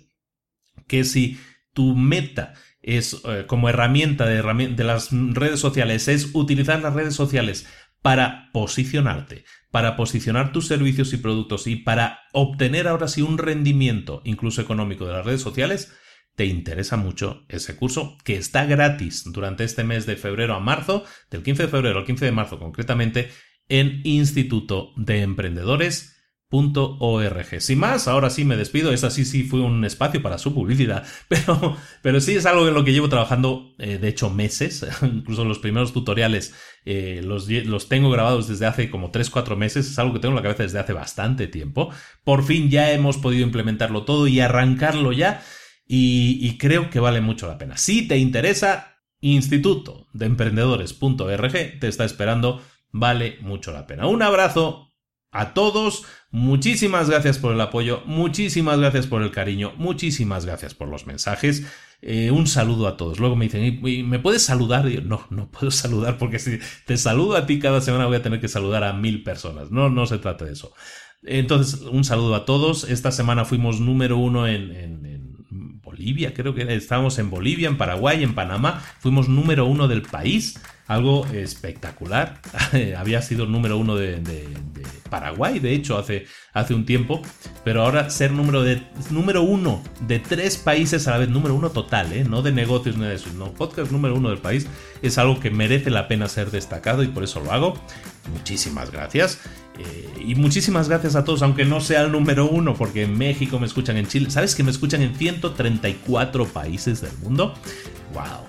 [0.88, 1.40] que si
[1.74, 7.16] tu meta es eh, como herramienta de, de las redes sociales es utilizar las redes
[7.16, 7.66] sociales
[8.04, 14.22] para posicionarte, para posicionar tus servicios y productos y para obtener ahora sí un rendimiento,
[14.26, 15.92] incluso económico, de las redes sociales,
[16.36, 21.06] te interesa mucho ese curso que está gratis durante este mes de febrero a marzo,
[21.32, 23.32] del 15 de febrero al 15 de marzo concretamente,
[23.70, 26.13] en Instituto de Emprendedores
[27.60, 28.94] Sin más, ahora sí me despido.
[28.94, 31.04] Esa sí, sí fue un espacio para su publicidad.
[31.28, 34.86] Pero, pero sí es algo en lo que llevo trabajando, eh, de hecho, meses.
[35.02, 36.54] Incluso los primeros tutoriales
[36.86, 39.90] eh, los, los, tengo grabados desde hace como 3-4 meses.
[39.90, 41.90] Es algo que tengo en la cabeza desde hace bastante tiempo.
[42.24, 45.44] Por fin ya hemos podido implementarlo todo y arrancarlo ya.
[45.88, 47.78] Y, y creo que vale mucho la pena.
[47.78, 52.62] Si te interesa, Instituto de Emprendedores.org te está esperando.
[52.92, 54.06] Vale mucho la pena.
[54.06, 54.93] Un abrazo
[55.34, 56.04] a todos.
[56.32, 61.64] Muchísimas gracias por el apoyo, muchísimas gracias por el cariño, muchísimas gracias por los mensajes.
[62.02, 63.20] Eh, un saludo a todos.
[63.20, 64.86] Luego me dicen, ¿me puedes saludar?
[65.04, 68.40] No, no puedo saludar porque si te saludo a ti cada semana voy a tener
[68.40, 69.72] que saludar a mil personas.
[69.72, 70.74] No, no se trata de eso.
[71.24, 72.84] Entonces, un saludo a todos.
[72.84, 75.04] Esta semana fuimos número uno en, en
[75.82, 78.84] Bolivia, creo que estábamos en Bolivia, en Paraguay, en Panamá.
[79.00, 80.60] Fuimos número uno del país
[80.94, 82.40] algo espectacular.
[82.98, 84.22] Había sido número uno de,
[85.10, 87.22] Paraguay, de hecho, hace, hace un tiempo,
[87.64, 91.70] pero ahora ser número, de, número uno de tres países a la vez, número uno
[91.70, 92.24] total, ¿eh?
[92.24, 94.66] no de negocios ni de eso, no, podcast número uno del país,
[95.04, 97.76] es algo que merece la pena ser destacado y por eso lo hago.
[98.32, 99.40] Muchísimas gracias.
[99.78, 103.60] Eh, y muchísimas gracias a todos, aunque no sea el número uno, porque en México
[103.60, 104.32] me escuchan en Chile.
[104.32, 107.54] ¿Sabes que me escuchan en 134 países del mundo?
[108.14, 108.48] ¡Wow!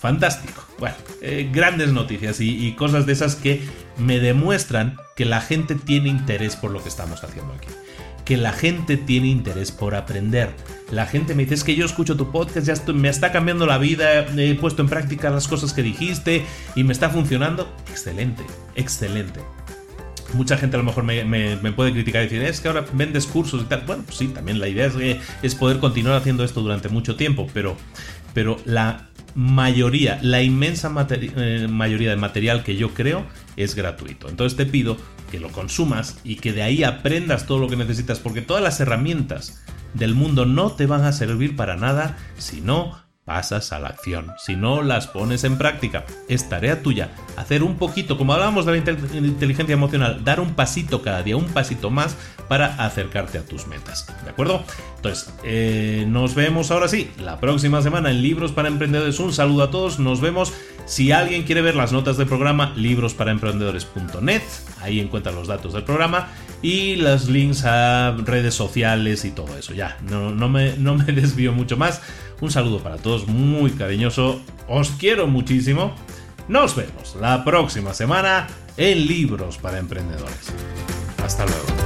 [0.00, 0.65] Fantástico.
[0.78, 3.62] Bueno, eh, grandes noticias y, cosas de esas que
[3.96, 7.68] me demuestran que la gente tiene interés por lo que estamos haciendo aquí.
[8.26, 10.50] Que la gente tiene interés por aprender.
[10.90, 13.78] La gente me dice, es que yo escucho tu podcast, ya me está cambiando la
[13.78, 16.44] vida, he puesto en práctica las cosas que dijiste
[16.74, 17.72] y me está funcionando.
[17.90, 18.42] Excelente,
[18.74, 19.40] excelente.
[20.34, 23.62] Mucha gente a lo mejor me, puede criticar y decir, es que ahora vendes cursos
[23.62, 23.84] y tal.
[23.86, 24.94] Bueno, pues sí, también la idea es,
[25.42, 27.76] es poder continuar haciendo esto durante mucho tiempo, pero,
[28.34, 33.26] pero la mayoría, la inmensa eh, mayoría de material que yo creo
[33.56, 34.28] es gratuito.
[34.28, 34.96] Entonces te pido
[35.30, 38.80] que lo consumas y que de ahí aprendas todo lo que necesitas, porque todas las
[38.80, 43.88] herramientas del mundo no te van a servir para nada si no pasas a la
[43.88, 44.32] acción.
[44.38, 48.72] Si no las pones en práctica, es tarea tuya hacer un poquito, como hablábamos de
[48.72, 48.78] la
[49.26, 52.16] inteligencia emocional, dar un pasito cada día, un pasito más
[52.48, 54.06] para acercarte a tus metas.
[54.24, 54.62] ¿De acuerdo?
[54.96, 59.18] Entonces, eh, nos vemos ahora sí, la próxima semana en Libros para Emprendedores.
[59.18, 60.54] Un saludo a todos, nos vemos.
[60.86, 64.42] Si alguien quiere ver las notas del programa, librosparaemprendedores.net,
[64.80, 66.28] ahí encuentra los datos del programa
[66.62, 69.74] y los links a redes sociales y todo eso.
[69.74, 72.00] Ya, no, me, no me desvío mucho más.
[72.40, 74.40] Un saludo para todos, muy cariñoso.
[74.68, 75.94] Os quiero muchísimo.
[76.48, 78.46] Nos vemos la próxima semana
[78.76, 80.52] en Libros para Emprendedores.
[81.22, 81.85] Hasta luego.